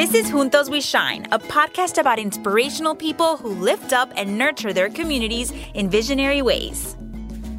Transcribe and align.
This 0.00 0.14
is 0.14 0.30
Juntos 0.30 0.70
We 0.70 0.80
Shine, 0.80 1.26
a 1.30 1.38
podcast 1.38 1.98
about 1.98 2.18
inspirational 2.18 2.94
people 2.94 3.36
who 3.36 3.50
lift 3.50 3.92
up 3.92 4.10
and 4.16 4.38
nurture 4.38 4.72
their 4.72 4.88
communities 4.88 5.52
in 5.74 5.90
visionary 5.90 6.40
ways. 6.40 6.96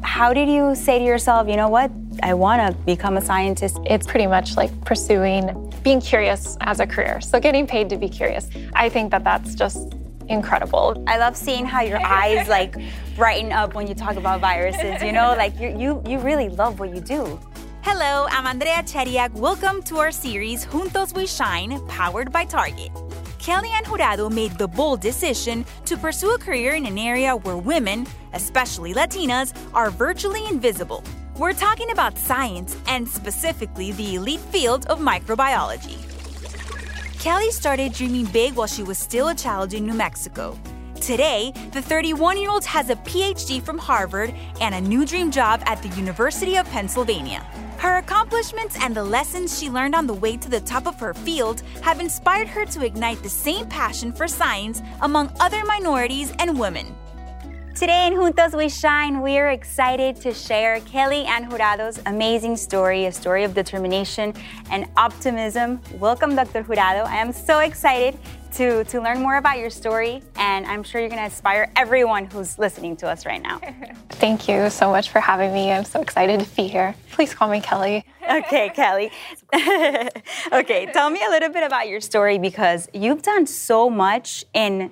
How 0.02 0.32
did 0.32 0.48
you 0.48 0.74
say 0.74 0.98
to 0.98 1.04
yourself, 1.04 1.46
you 1.46 1.54
know 1.54 1.68
what, 1.68 1.92
I 2.20 2.34
want 2.34 2.60
to 2.60 2.76
become 2.82 3.16
a 3.16 3.20
scientist? 3.20 3.78
It's 3.86 4.08
pretty 4.08 4.26
much 4.26 4.56
like 4.56 4.72
pursuing 4.84 5.72
being 5.84 6.00
curious 6.00 6.56
as 6.62 6.80
a 6.80 6.86
career. 6.88 7.20
So 7.20 7.38
getting 7.38 7.64
paid 7.64 7.88
to 7.90 7.96
be 7.96 8.08
curious. 8.08 8.48
I 8.74 8.88
think 8.88 9.12
that 9.12 9.22
that's 9.22 9.54
just 9.54 9.94
incredible. 10.28 11.00
I 11.06 11.18
love 11.18 11.36
seeing 11.36 11.64
how 11.64 11.82
your 11.82 12.04
eyes 12.04 12.48
like 12.48 12.74
brighten 13.14 13.52
up 13.52 13.74
when 13.76 13.86
you 13.86 13.94
talk 13.94 14.16
about 14.16 14.40
viruses, 14.40 15.00
you 15.00 15.12
know, 15.12 15.36
like 15.38 15.56
you, 15.60 15.78
you, 15.78 16.02
you 16.08 16.18
really 16.18 16.48
love 16.48 16.80
what 16.80 16.92
you 16.92 17.00
do. 17.00 17.38
Hello, 17.84 18.28
I'm 18.30 18.46
Andrea 18.46 18.80
Cheriak. 18.84 19.32
Welcome 19.32 19.82
to 19.82 19.98
our 19.98 20.12
series 20.12 20.64
Juntos 20.64 21.16
We 21.16 21.26
Shine, 21.26 21.84
powered 21.88 22.30
by 22.30 22.44
Target. 22.44 22.92
Kellie 23.40 23.70
Ann 23.70 23.82
Jurado 23.82 24.30
made 24.30 24.56
the 24.56 24.68
bold 24.68 25.00
decision 25.00 25.66
to 25.86 25.96
pursue 25.96 26.30
a 26.30 26.38
career 26.38 26.74
in 26.74 26.86
an 26.86 26.96
area 26.96 27.34
where 27.34 27.56
women, 27.56 28.06
especially 28.34 28.94
Latinas, 28.94 29.52
are 29.74 29.90
virtually 29.90 30.46
invisible. 30.46 31.02
We're 31.36 31.54
talking 31.54 31.90
about 31.90 32.16
science 32.16 32.76
and 32.86 33.06
specifically 33.08 33.90
the 33.90 34.14
elite 34.14 34.46
field 34.52 34.86
of 34.86 35.00
microbiology. 35.00 35.98
Kelly 37.18 37.50
started 37.50 37.94
dreaming 37.94 38.26
big 38.26 38.54
while 38.54 38.68
she 38.68 38.84
was 38.84 38.96
still 38.96 39.28
a 39.28 39.34
child 39.34 39.74
in 39.74 39.86
New 39.86 39.94
Mexico. 39.94 40.56
Today, 41.00 41.52
the 41.72 41.82
31 41.82 42.38
year 42.38 42.48
old 42.48 42.64
has 42.64 42.90
a 42.90 42.96
PhD 42.96 43.60
from 43.60 43.76
Harvard 43.76 44.32
and 44.60 44.72
a 44.72 44.80
new 44.80 45.04
dream 45.04 45.32
job 45.32 45.60
at 45.66 45.82
the 45.82 45.88
University 45.88 46.56
of 46.56 46.66
Pennsylvania. 46.70 47.44
Her 47.82 47.96
accomplishments 47.96 48.76
and 48.80 48.94
the 48.94 49.02
lessons 49.02 49.58
she 49.58 49.68
learned 49.68 49.96
on 49.96 50.06
the 50.06 50.14
way 50.14 50.36
to 50.36 50.48
the 50.48 50.60
top 50.60 50.86
of 50.86 51.00
her 51.00 51.12
field 51.12 51.62
have 51.82 51.98
inspired 51.98 52.46
her 52.46 52.64
to 52.64 52.86
ignite 52.86 53.20
the 53.24 53.28
same 53.28 53.66
passion 53.66 54.12
for 54.12 54.28
science 54.28 54.80
among 55.00 55.32
other 55.40 55.64
minorities 55.64 56.32
and 56.38 56.60
women. 56.60 56.94
Today 57.74 58.06
in 58.06 58.12
Juntos 58.14 58.56
We 58.56 58.68
Shine, 58.68 59.20
we 59.20 59.36
are 59.36 59.50
excited 59.50 60.14
to 60.20 60.32
share 60.32 60.78
Kellie 60.82 61.24
Ann 61.24 61.50
Jurado's 61.50 62.00
amazing 62.06 62.56
story, 62.56 63.06
a 63.06 63.10
story 63.10 63.42
of 63.42 63.52
determination 63.52 64.32
and 64.70 64.86
optimism. 64.96 65.80
Welcome, 65.94 66.36
Dr. 66.36 66.62
Jurado. 66.62 67.04
I 67.04 67.16
am 67.16 67.32
so 67.32 67.58
excited 67.58 68.16
to, 68.52 68.84
to 68.84 69.00
learn 69.00 69.20
more 69.20 69.36
about 69.36 69.58
your 69.58 69.70
story, 69.70 70.22
and 70.36 70.66
I'm 70.66 70.82
sure 70.82 71.00
you're 71.00 71.08
going 71.08 71.20
to 71.20 71.24
inspire 71.24 71.70
everyone 71.76 72.26
who's 72.26 72.58
listening 72.58 72.96
to 72.98 73.08
us 73.08 73.24
right 73.24 73.42
now. 73.42 73.60
Thank 74.10 74.48
you 74.48 74.70
so 74.70 74.90
much 74.90 75.10
for 75.10 75.20
having 75.20 75.52
me. 75.52 75.72
I'm 75.72 75.84
so 75.84 76.00
excited 76.00 76.40
to 76.40 76.46
be 76.54 76.66
here. 76.66 76.94
Please 77.12 77.34
call 77.34 77.48
me 77.48 77.60
Kelly. 77.60 78.04
okay, 78.30 78.70
Kelly. 78.70 79.10
okay, 80.52 80.86
tell 80.92 81.10
me 81.10 81.24
a 81.26 81.30
little 81.30 81.48
bit 81.48 81.62
about 81.62 81.88
your 81.88 82.00
story 82.00 82.38
because 82.38 82.88
you've 82.92 83.22
done 83.22 83.46
so 83.46 83.88
much 83.88 84.44
in 84.54 84.90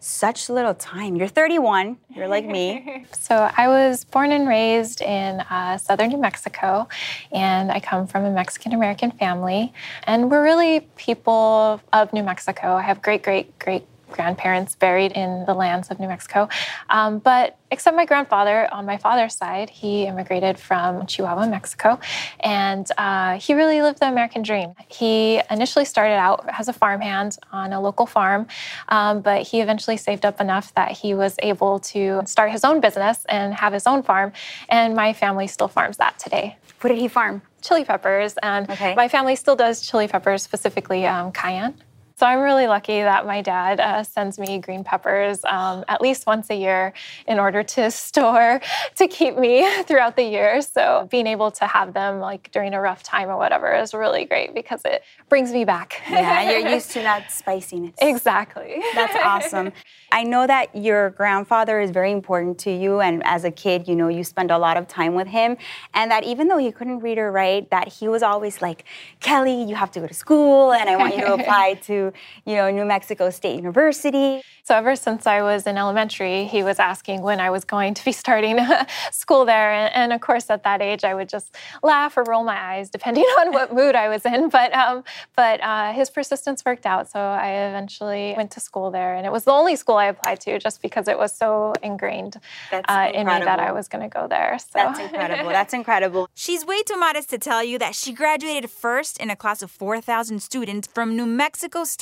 such 0.00 0.48
little 0.48 0.74
time. 0.74 1.16
You're 1.16 1.28
31, 1.28 1.96
you're 2.14 2.28
like 2.28 2.46
me. 2.46 3.04
so 3.12 3.50
I 3.56 3.68
was 3.68 4.04
born 4.04 4.32
and 4.32 4.46
raised 4.46 5.00
in 5.00 5.40
uh, 5.40 5.78
southern 5.78 6.10
New 6.10 6.18
Mexico, 6.18 6.88
and 7.32 7.70
I 7.70 7.80
come 7.80 8.06
from 8.06 8.24
a 8.24 8.30
Mexican 8.30 8.72
American 8.72 9.10
family. 9.10 9.72
And 10.04 10.30
we're 10.30 10.44
really 10.44 10.80
people 10.96 11.80
of 11.92 12.12
New 12.12 12.22
Mexico. 12.22 12.74
I 12.74 12.82
have 12.82 13.02
great, 13.02 13.22
great, 13.22 13.58
great 13.58 13.84
grandparents 14.10 14.74
buried 14.74 15.12
in 15.12 15.44
the 15.46 15.54
lands 15.54 15.90
of 15.90 16.00
New 16.00 16.08
Mexico. 16.08 16.48
Um, 16.90 17.18
but 17.18 17.58
except 17.70 17.96
my 17.96 18.04
grandfather 18.04 18.72
on 18.72 18.86
my 18.86 18.96
father's 18.96 19.34
side, 19.34 19.70
he 19.70 20.04
immigrated 20.06 20.58
from 20.58 21.06
Chihuahua, 21.06 21.48
Mexico, 21.48 21.98
and 22.40 22.86
uh, 22.96 23.38
he 23.38 23.54
really 23.54 23.82
lived 23.82 24.00
the 24.00 24.08
American 24.08 24.42
dream. 24.42 24.74
He 24.88 25.40
initially 25.50 25.84
started 25.84 26.14
out 26.14 26.46
as 26.58 26.68
a 26.68 26.72
farmhand 26.72 27.36
on 27.52 27.72
a 27.72 27.80
local 27.80 28.06
farm, 28.06 28.46
um, 28.88 29.20
but 29.20 29.42
he 29.42 29.60
eventually 29.60 29.96
saved 29.96 30.24
up 30.24 30.40
enough 30.40 30.74
that 30.74 30.92
he 30.92 31.14
was 31.14 31.36
able 31.42 31.78
to 31.80 32.22
start 32.26 32.50
his 32.50 32.64
own 32.64 32.80
business 32.80 33.24
and 33.28 33.54
have 33.54 33.72
his 33.72 33.86
own 33.86 34.02
farm. 34.02 34.32
And 34.68 34.94
my 34.94 35.12
family 35.12 35.46
still 35.46 35.68
farms 35.68 35.98
that 35.98 36.18
today. 36.18 36.56
What 36.80 36.90
did 36.90 36.98
he 36.98 37.08
farm? 37.08 37.42
Chili 37.60 37.84
peppers, 37.84 38.34
and 38.40 38.70
okay. 38.70 38.94
my 38.94 39.08
family 39.08 39.34
still 39.34 39.56
does 39.56 39.80
chili 39.84 40.06
peppers, 40.06 40.44
specifically 40.44 41.06
um, 41.06 41.32
cayenne. 41.32 41.74
So 42.18 42.26
I'm 42.26 42.40
really 42.40 42.66
lucky 42.66 43.00
that 43.00 43.26
my 43.26 43.40
dad 43.40 43.78
uh, 43.78 44.02
sends 44.02 44.40
me 44.40 44.58
green 44.58 44.82
peppers 44.82 45.38
um, 45.44 45.84
at 45.86 46.00
least 46.00 46.26
once 46.26 46.50
a 46.50 46.56
year 46.56 46.92
in 47.28 47.38
order 47.38 47.62
to 47.62 47.90
store 47.92 48.60
to 48.96 49.06
keep 49.06 49.36
me 49.38 49.82
throughout 49.84 50.16
the 50.16 50.24
year. 50.24 50.60
So 50.60 51.06
being 51.12 51.28
able 51.28 51.52
to 51.52 51.64
have 51.64 51.94
them 51.94 52.18
like 52.18 52.50
during 52.50 52.74
a 52.74 52.80
rough 52.80 53.04
time 53.04 53.28
or 53.28 53.36
whatever 53.36 53.72
is 53.72 53.94
really 53.94 54.24
great 54.24 54.52
because 54.52 54.80
it 54.84 55.04
brings 55.28 55.52
me 55.52 55.64
back. 55.64 56.02
Yeah, 56.10 56.40
and 56.40 56.50
you're 56.50 56.72
used 56.74 56.90
to 56.92 57.02
that 57.02 57.30
spiciness. 57.30 57.94
Exactly. 58.00 58.82
That's 58.96 59.14
awesome. 59.22 59.70
I 60.10 60.24
know 60.24 60.44
that 60.46 60.74
your 60.74 61.10
grandfather 61.10 61.80
is 61.80 61.90
very 61.90 62.10
important 62.12 62.58
to 62.60 62.70
you, 62.72 63.00
and 63.00 63.22
as 63.26 63.44
a 63.44 63.50
kid, 63.50 63.86
you 63.86 63.94
know, 63.94 64.08
you 64.08 64.24
spend 64.24 64.50
a 64.50 64.56
lot 64.56 64.78
of 64.78 64.88
time 64.88 65.14
with 65.14 65.28
him, 65.28 65.58
and 65.92 66.10
that 66.10 66.24
even 66.24 66.48
though 66.48 66.56
he 66.56 66.72
couldn't 66.72 67.00
read 67.00 67.18
or 67.18 67.30
write, 67.30 67.70
that 67.70 67.88
he 67.88 68.08
was 68.08 68.22
always 68.22 68.62
like, 68.62 68.84
Kelly, 69.20 69.62
you 69.64 69.74
have 69.74 69.90
to 69.92 70.00
go 70.00 70.06
to 70.06 70.14
school, 70.14 70.72
and 70.72 70.88
I 70.88 70.96
want 70.96 71.14
you 71.14 71.20
to 71.20 71.34
apply 71.34 71.74
to 71.84 72.07
you 72.44 72.54
know, 72.54 72.70
New 72.70 72.84
Mexico 72.84 73.30
State 73.30 73.56
University. 73.56 74.42
So 74.64 74.74
ever 74.74 74.96
since 74.96 75.26
I 75.26 75.40
was 75.40 75.66
in 75.66 75.78
elementary, 75.78 76.44
he 76.44 76.62
was 76.62 76.78
asking 76.78 77.22
when 77.22 77.40
I 77.40 77.48
was 77.48 77.64
going 77.64 77.94
to 77.94 78.04
be 78.04 78.12
starting 78.12 78.58
school 79.12 79.46
there. 79.46 79.72
And, 79.72 79.94
and, 79.94 80.12
of 80.12 80.20
course, 80.20 80.50
at 80.50 80.62
that 80.64 80.82
age, 80.82 81.04
I 81.04 81.14
would 81.14 81.28
just 81.28 81.54
laugh 81.82 82.18
or 82.18 82.24
roll 82.24 82.44
my 82.44 82.58
eyes, 82.72 82.90
depending 82.90 83.24
on 83.40 83.52
what 83.52 83.72
mood 83.72 83.94
I 83.94 84.08
was 84.08 84.26
in. 84.26 84.50
But 84.50 84.74
um, 84.74 85.04
but 85.36 85.62
uh, 85.62 85.92
his 85.92 86.10
persistence 86.10 86.64
worked 86.66 86.84
out. 86.84 87.10
So 87.10 87.18
I 87.18 87.48
eventually 87.68 88.34
went 88.36 88.50
to 88.52 88.60
school 88.60 88.90
there, 88.90 89.14
and 89.14 89.24
it 89.24 89.32
was 89.32 89.44
the 89.44 89.52
only 89.52 89.76
school 89.76 89.96
I 89.96 90.06
applied 90.06 90.40
to, 90.42 90.58
just 90.58 90.82
because 90.82 91.08
it 91.08 91.18
was 91.18 91.32
so 91.32 91.72
ingrained 91.82 92.36
uh, 92.72 93.10
in 93.14 93.26
me 93.26 93.38
that 93.38 93.60
I 93.60 93.72
was 93.72 93.88
going 93.88 94.02
to 94.02 94.12
go 94.18 94.28
there. 94.28 94.58
So. 94.58 94.66
That's 94.74 94.98
incredible. 95.06 95.50
That's 95.50 95.74
incredible. 95.74 96.28
She's 96.34 96.64
way 96.64 96.82
too 96.82 96.96
modest 96.96 97.30
to 97.30 97.38
tell 97.38 97.64
you 97.64 97.78
that 97.78 97.94
she 97.94 98.12
graduated 98.12 98.70
first 98.70 99.18
in 99.18 99.30
a 99.30 99.36
class 99.36 99.62
of 99.62 99.70
4,000 99.70 100.40
students 100.42 100.88
from 100.92 101.16
New 101.16 101.26
Mexico 101.26 101.84
State 101.84 101.97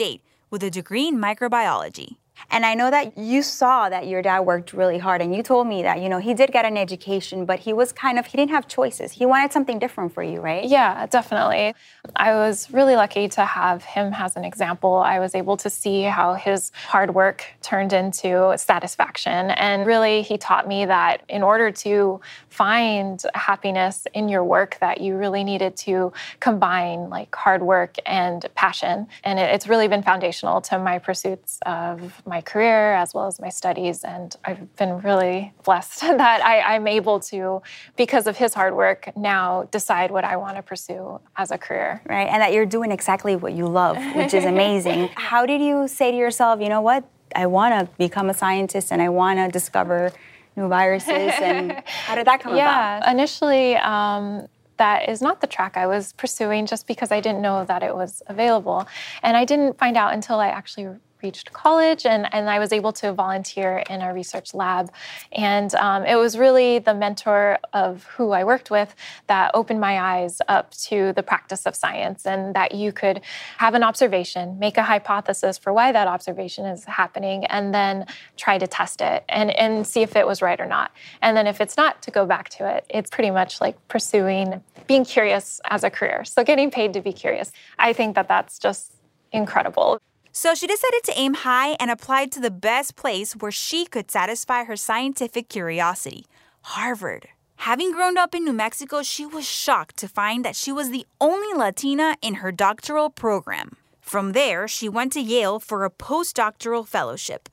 with 0.50 0.62
a 0.62 0.70
degree 0.70 1.08
in 1.08 1.16
microbiology. 1.16 2.16
And 2.50 2.64
I 2.64 2.74
know 2.74 2.90
that 2.90 3.16
you 3.18 3.42
saw 3.42 3.88
that 3.88 4.06
your 4.06 4.22
dad 4.22 4.40
worked 4.40 4.72
really 4.72 4.98
hard, 4.98 5.20
and 5.20 5.34
you 5.34 5.42
told 5.42 5.66
me 5.66 5.82
that, 5.82 6.00
you 6.00 6.08
know, 6.08 6.18
he 6.18 6.34
did 6.34 6.52
get 6.52 6.64
an 6.64 6.76
education, 6.76 7.44
but 7.44 7.58
he 7.60 7.72
was 7.72 7.92
kind 7.92 8.18
of, 8.18 8.26
he 8.26 8.36
didn't 8.36 8.52
have 8.52 8.68
choices. 8.68 9.12
He 9.12 9.26
wanted 9.26 9.52
something 9.52 9.78
different 9.78 10.14
for 10.14 10.22
you, 10.22 10.40
right? 10.40 10.64
Yeah, 10.64 11.06
definitely. 11.06 11.74
I 12.14 12.34
was 12.34 12.70
really 12.70 12.94
lucky 12.94 13.28
to 13.28 13.44
have 13.44 13.84
him 13.84 14.12
as 14.16 14.36
an 14.36 14.44
example. 14.44 14.96
I 14.96 15.18
was 15.18 15.34
able 15.34 15.56
to 15.58 15.70
see 15.70 16.02
how 16.02 16.34
his 16.34 16.72
hard 16.86 17.14
work 17.14 17.44
turned 17.62 17.92
into 17.92 18.54
satisfaction. 18.56 19.50
And 19.50 19.86
really, 19.86 20.22
he 20.22 20.38
taught 20.38 20.68
me 20.68 20.86
that 20.86 21.22
in 21.28 21.42
order 21.42 21.70
to 21.70 22.20
find 22.48 23.22
happiness 23.34 24.06
in 24.14 24.28
your 24.28 24.44
work, 24.44 24.78
that 24.80 25.00
you 25.00 25.16
really 25.16 25.44
needed 25.44 25.76
to 25.78 26.12
combine 26.40 27.10
like 27.10 27.34
hard 27.34 27.62
work 27.62 27.96
and 28.06 28.46
passion. 28.54 29.06
And 29.24 29.38
it's 29.38 29.66
really 29.66 29.88
been 29.88 30.02
foundational 30.02 30.60
to 30.62 30.78
my 30.78 30.98
pursuits 30.98 31.58
of 31.66 32.22
my 32.26 32.40
career 32.40 32.94
as 32.94 33.14
well 33.14 33.26
as 33.26 33.40
my 33.40 33.48
studies. 33.48 34.04
And 34.04 34.34
I've 34.44 34.74
been 34.76 35.00
really 35.00 35.52
blessed 35.64 36.00
that 36.00 36.44
I, 36.44 36.76
am 36.76 36.86
able 36.86 37.20
to, 37.20 37.62
because 37.96 38.26
of 38.26 38.36
his 38.36 38.54
hard 38.54 38.74
work, 38.74 39.10
now 39.16 39.64
decide 39.70 40.10
what 40.10 40.24
I 40.24 40.36
want 40.36 40.56
to 40.56 40.62
pursue 40.62 41.20
as 41.36 41.50
a 41.50 41.58
career. 41.58 42.02
Right. 42.06 42.28
And 42.28 42.42
that 42.42 42.52
you're 42.52 42.66
doing 42.66 42.90
exactly 42.90 43.36
what 43.36 43.52
you 43.52 43.66
love, 43.66 43.96
which 44.14 44.34
is 44.34 44.44
amazing. 44.44 45.08
How 45.14 45.46
did 45.46 45.60
you 45.60 45.88
say 45.88 46.10
to 46.10 46.16
yourself, 46.16 46.60
you 46.60 46.68
know 46.68 46.80
what? 46.80 47.04
I 47.34 47.46
want 47.46 47.74
to 47.74 47.96
become 47.96 48.30
a 48.30 48.34
scientist 48.34 48.92
and 48.92 49.02
I 49.02 49.08
want 49.08 49.38
to 49.38 49.48
discover 49.48 50.12
new 50.56 50.68
viruses. 50.68 51.32
And 51.40 51.82
how 51.86 52.14
did 52.14 52.26
that 52.26 52.40
come 52.40 52.56
yeah, 52.56 52.98
about? 52.98 53.06
Yeah, 53.06 53.12
initially, 53.12 53.76
um, 53.76 54.48
that 54.76 55.08
is 55.08 55.22
not 55.22 55.40
the 55.40 55.46
track 55.46 55.76
I 55.76 55.86
was 55.86 56.12
pursuing 56.14 56.66
just 56.66 56.86
because 56.86 57.10
I 57.10 57.20
didn't 57.20 57.40
know 57.40 57.64
that 57.64 57.82
it 57.82 57.94
was 57.94 58.22
available. 58.26 58.86
And 59.22 59.36
I 59.36 59.44
didn't 59.44 59.78
find 59.78 59.96
out 59.96 60.12
until 60.12 60.38
I 60.38 60.48
actually 60.48 60.96
reached 61.26 61.52
college 61.52 62.06
and, 62.06 62.22
and 62.34 62.48
I 62.56 62.58
was 62.64 62.72
able 62.72 62.92
to 63.02 63.12
volunteer 63.12 63.82
in 63.90 63.98
a 64.00 64.14
research 64.20 64.48
lab. 64.62 64.84
And 65.32 65.74
um, 65.86 66.04
it 66.04 66.16
was 66.24 66.32
really 66.44 66.78
the 66.78 66.94
mentor 66.94 67.58
of 67.72 68.04
who 68.14 68.26
I 68.30 68.42
worked 68.52 68.70
with 68.70 68.90
that 69.26 69.50
opened 69.60 69.80
my 69.80 69.94
eyes 70.12 70.34
up 70.56 70.66
to 70.88 71.12
the 71.18 71.24
practice 71.32 71.66
of 71.66 71.74
science 71.74 72.26
and 72.26 72.54
that 72.54 72.70
you 72.82 72.92
could 72.92 73.20
have 73.58 73.74
an 73.74 73.82
observation, 73.82 74.58
make 74.58 74.76
a 74.76 74.86
hypothesis 74.94 75.58
for 75.58 75.72
why 75.72 75.92
that 75.92 76.06
observation 76.16 76.64
is 76.66 76.84
happening, 76.84 77.44
and 77.46 77.74
then 77.74 78.06
try 78.36 78.56
to 78.58 78.66
test 78.66 79.00
it 79.00 79.24
and, 79.28 79.50
and 79.62 79.86
see 79.86 80.02
if 80.02 80.14
it 80.14 80.26
was 80.26 80.38
right 80.40 80.60
or 80.60 80.66
not. 80.66 80.92
And 81.22 81.36
then 81.36 81.46
if 81.46 81.60
it's 81.60 81.76
not, 81.76 82.02
to 82.02 82.10
go 82.10 82.26
back 82.26 82.48
to 82.48 82.62
it. 82.74 82.84
It's 82.88 83.10
pretty 83.10 83.30
much 83.30 83.60
like 83.60 83.76
pursuing 83.88 84.62
being 84.86 85.04
curious 85.04 85.60
as 85.68 85.82
a 85.82 85.90
career. 85.90 86.24
So 86.24 86.44
getting 86.44 86.70
paid 86.70 86.92
to 86.92 87.00
be 87.00 87.12
curious. 87.12 87.50
I 87.78 87.92
think 87.92 88.14
that 88.14 88.28
that's 88.28 88.58
just 88.58 88.92
incredible. 89.32 90.00
So 90.36 90.54
she 90.54 90.66
decided 90.66 91.02
to 91.04 91.18
aim 91.18 91.32
high 91.32 91.78
and 91.80 91.90
applied 91.90 92.30
to 92.32 92.40
the 92.40 92.50
best 92.50 92.94
place 92.94 93.32
where 93.34 93.50
she 93.50 93.86
could 93.86 94.10
satisfy 94.10 94.64
her 94.64 94.76
scientific 94.76 95.48
curiosity 95.48 96.26
Harvard. 96.60 97.28
Having 97.60 97.92
grown 97.92 98.18
up 98.18 98.34
in 98.34 98.44
New 98.44 98.52
Mexico, 98.52 99.02
she 99.02 99.24
was 99.24 99.48
shocked 99.48 99.96
to 99.96 100.06
find 100.06 100.44
that 100.44 100.54
she 100.54 100.70
was 100.70 100.90
the 100.90 101.06
only 101.22 101.56
Latina 101.56 102.18
in 102.20 102.34
her 102.34 102.52
doctoral 102.52 103.08
program. 103.08 103.76
From 104.02 104.32
there, 104.32 104.68
she 104.68 104.90
went 104.90 105.14
to 105.14 105.22
Yale 105.22 105.58
for 105.58 105.86
a 105.86 105.90
postdoctoral 105.90 106.86
fellowship. 106.86 107.48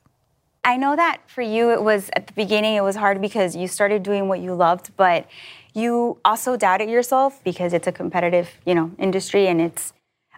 I 0.62 0.76
know 0.76 0.94
that 0.94 1.22
for 1.26 1.40
you, 1.40 1.70
it 1.70 1.82
was 1.82 2.10
at 2.12 2.26
the 2.26 2.34
beginning, 2.34 2.74
it 2.74 2.82
was 2.82 2.96
hard 2.96 3.18
because 3.18 3.56
you 3.56 3.66
started 3.66 4.02
doing 4.02 4.28
what 4.28 4.40
you 4.40 4.52
loved, 4.52 4.90
but 4.98 5.26
you 5.72 6.18
also 6.22 6.54
doubted 6.54 6.90
yourself 6.90 7.42
because 7.44 7.72
it's 7.72 7.86
a 7.86 7.92
competitive, 7.92 8.50
you 8.66 8.74
know, 8.74 8.90
industry 8.98 9.46
and 9.46 9.62
it's 9.62 9.94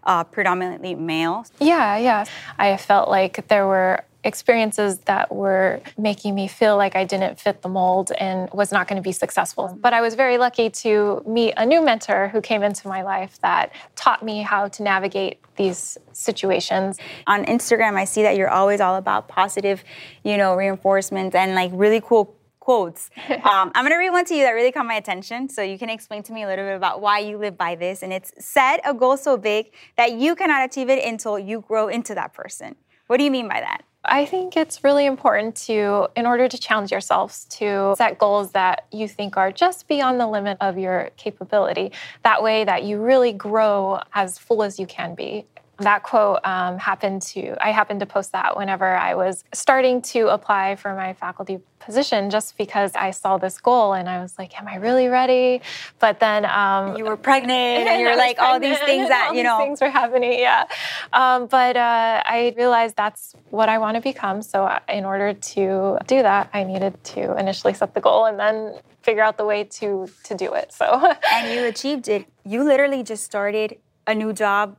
uh, 0.06 0.24
predominantly 0.24 0.94
male. 0.94 1.44
Yeah, 1.60 1.98
yeah. 1.98 2.24
I 2.58 2.76
felt 2.76 3.10
like 3.10 3.46
there 3.48 3.66
were 3.66 4.04
experiences 4.26 4.98
that 5.00 5.32
were 5.32 5.80
making 5.96 6.34
me 6.34 6.48
feel 6.48 6.76
like 6.76 6.96
I 6.96 7.04
didn't 7.04 7.38
fit 7.38 7.62
the 7.62 7.68
mold 7.68 8.10
and 8.18 8.50
was 8.52 8.72
not 8.72 8.88
going 8.88 8.96
to 8.96 9.02
be 9.02 9.12
successful. 9.12 9.78
But 9.80 9.92
I 9.92 10.00
was 10.00 10.14
very 10.16 10.36
lucky 10.36 10.68
to 10.68 11.22
meet 11.26 11.54
a 11.56 11.64
new 11.64 11.84
mentor 11.84 12.28
who 12.28 12.40
came 12.40 12.64
into 12.64 12.88
my 12.88 13.02
life 13.02 13.38
that 13.42 13.72
taught 13.94 14.24
me 14.24 14.42
how 14.42 14.66
to 14.66 14.82
navigate 14.82 15.38
these 15.54 15.96
situations. 16.12 16.98
On 17.28 17.44
Instagram, 17.44 17.94
I 17.94 18.04
see 18.04 18.22
that 18.22 18.36
you're 18.36 18.50
always 18.50 18.80
all 18.80 18.96
about 18.96 19.28
positive, 19.28 19.84
you 20.24 20.36
know, 20.36 20.56
reinforcement 20.56 21.34
and 21.34 21.54
like 21.54 21.70
really 21.72 22.00
cool 22.00 22.35
quotes. 22.66 23.10
Um, 23.46 23.70
I'm 23.76 23.84
gonna 23.84 23.96
read 23.96 24.10
one 24.10 24.24
to 24.24 24.34
you 24.34 24.42
that 24.42 24.50
really 24.50 24.72
caught 24.72 24.86
my 24.86 24.94
attention, 24.94 25.48
so 25.48 25.62
you 25.62 25.78
can 25.78 25.88
explain 25.88 26.22
to 26.24 26.32
me 26.32 26.42
a 26.42 26.48
little 26.48 26.64
bit 26.64 26.74
about 26.74 27.00
why 27.00 27.20
you 27.20 27.38
live 27.38 27.56
by 27.56 27.76
this. 27.76 28.02
And 28.02 28.12
it's 28.12 28.32
set 28.44 28.80
a 28.84 28.92
goal 28.92 29.16
so 29.16 29.36
big 29.36 29.70
that 29.96 30.12
you 30.12 30.34
cannot 30.34 30.64
achieve 30.68 30.88
it 30.88 31.04
until 31.04 31.38
you 31.38 31.60
grow 31.60 31.86
into 31.86 32.12
that 32.16 32.34
person. 32.34 32.74
What 33.06 33.18
do 33.18 33.24
you 33.24 33.30
mean 33.30 33.46
by 33.46 33.60
that? 33.60 33.82
I 34.04 34.24
think 34.24 34.56
it's 34.56 34.82
really 34.82 35.06
important 35.06 35.54
to, 35.68 36.08
in 36.16 36.26
order 36.26 36.48
to 36.48 36.58
challenge 36.58 36.90
yourselves, 36.90 37.44
to 37.58 37.94
set 37.96 38.18
goals 38.18 38.50
that 38.52 38.86
you 38.90 39.06
think 39.06 39.36
are 39.36 39.52
just 39.52 39.86
beyond 39.86 40.18
the 40.18 40.26
limit 40.26 40.58
of 40.60 40.76
your 40.76 41.10
capability. 41.16 41.92
That 42.24 42.42
way, 42.42 42.64
that 42.64 42.82
you 42.82 42.98
really 42.98 43.32
grow 43.32 44.00
as 44.12 44.38
full 44.38 44.62
as 44.64 44.78
you 44.80 44.86
can 44.86 45.14
be 45.14 45.46
that 45.78 46.02
quote 46.02 46.40
um, 46.44 46.78
happened 46.78 47.20
to 47.20 47.54
i 47.62 47.70
happened 47.70 48.00
to 48.00 48.06
post 48.06 48.32
that 48.32 48.56
whenever 48.56 48.96
i 48.96 49.14
was 49.14 49.44
starting 49.52 50.00
to 50.00 50.28
apply 50.28 50.76
for 50.76 50.94
my 50.94 51.12
faculty 51.12 51.58
position 51.78 52.30
just 52.30 52.56
because 52.56 52.92
i 52.94 53.10
saw 53.10 53.36
this 53.36 53.60
goal 53.60 53.92
and 53.92 54.08
i 54.08 54.20
was 54.20 54.38
like 54.38 54.58
am 54.58 54.66
i 54.66 54.76
really 54.76 55.08
ready? 55.08 55.60
But 55.98 56.20
then 56.20 56.44
um, 56.44 56.96
you 56.96 57.04
were 57.04 57.16
pregnant 57.16 57.88
and 57.88 58.00
you 58.00 58.08
were 58.08 58.16
like 58.16 58.38
all 58.38 58.58
these 58.58 58.78
things 58.78 59.08
that 59.08 59.32
you 59.34 59.42
know 59.42 59.58
things 59.58 59.80
were 59.80 59.90
happening 59.90 60.38
yeah. 60.38 60.64
Um, 61.12 61.46
but 61.46 61.76
uh, 61.76 62.22
i 62.24 62.54
realized 62.56 62.96
that's 62.96 63.34
what 63.50 63.68
i 63.68 63.78
want 63.78 63.96
to 63.96 64.00
become. 64.00 64.42
So 64.42 64.64
uh, 64.64 64.80
in 64.88 65.04
order 65.04 65.34
to 65.34 65.98
do 66.06 66.22
that 66.22 66.50
i 66.54 66.64
needed 66.64 67.02
to 67.04 67.36
initially 67.36 67.74
set 67.74 67.94
the 67.94 68.00
goal 68.00 68.24
and 68.24 68.38
then 68.38 68.80
figure 69.02 69.22
out 69.22 69.36
the 69.36 69.44
way 69.44 69.64
to 69.64 70.08
to 70.24 70.34
do 70.34 70.54
it 70.54 70.72
so. 70.72 71.12
And 71.32 71.52
you 71.52 71.64
achieved 71.66 72.08
it. 72.08 72.26
You 72.44 72.64
literally 72.64 73.02
just 73.02 73.24
started 73.24 73.78
a 74.06 74.14
new 74.14 74.32
job 74.32 74.76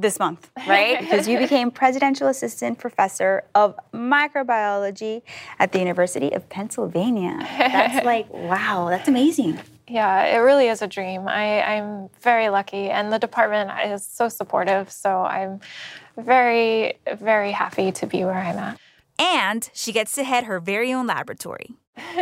this 0.00 0.18
month, 0.18 0.50
right? 0.66 1.00
because 1.00 1.28
you 1.28 1.38
became 1.38 1.70
presidential 1.70 2.28
assistant 2.28 2.78
professor 2.78 3.44
of 3.54 3.78
microbiology 3.92 5.22
at 5.58 5.72
the 5.72 5.78
University 5.78 6.32
of 6.32 6.48
Pennsylvania. 6.48 7.36
That's 7.40 8.04
like, 8.12 8.32
wow, 8.32 8.88
that's 8.88 9.08
amazing. 9.08 9.58
Yeah, 9.88 10.24
it 10.24 10.38
really 10.38 10.68
is 10.68 10.82
a 10.82 10.86
dream. 10.86 11.26
I, 11.26 11.62
I'm 11.62 12.10
very 12.20 12.50
lucky, 12.50 12.90
and 12.90 13.12
the 13.12 13.18
department 13.18 13.70
is 13.86 14.06
so 14.06 14.28
supportive. 14.28 14.90
So 14.90 15.22
I'm 15.22 15.60
very, 16.16 16.98
very 17.14 17.52
happy 17.52 17.92
to 17.92 18.06
be 18.06 18.24
where 18.24 18.34
I'm 18.34 18.58
at. 18.58 18.78
And 19.18 19.68
she 19.72 19.92
gets 19.92 20.12
to 20.12 20.24
head 20.24 20.44
her 20.44 20.60
very 20.60 20.92
own 20.92 21.06
laboratory. 21.06 21.74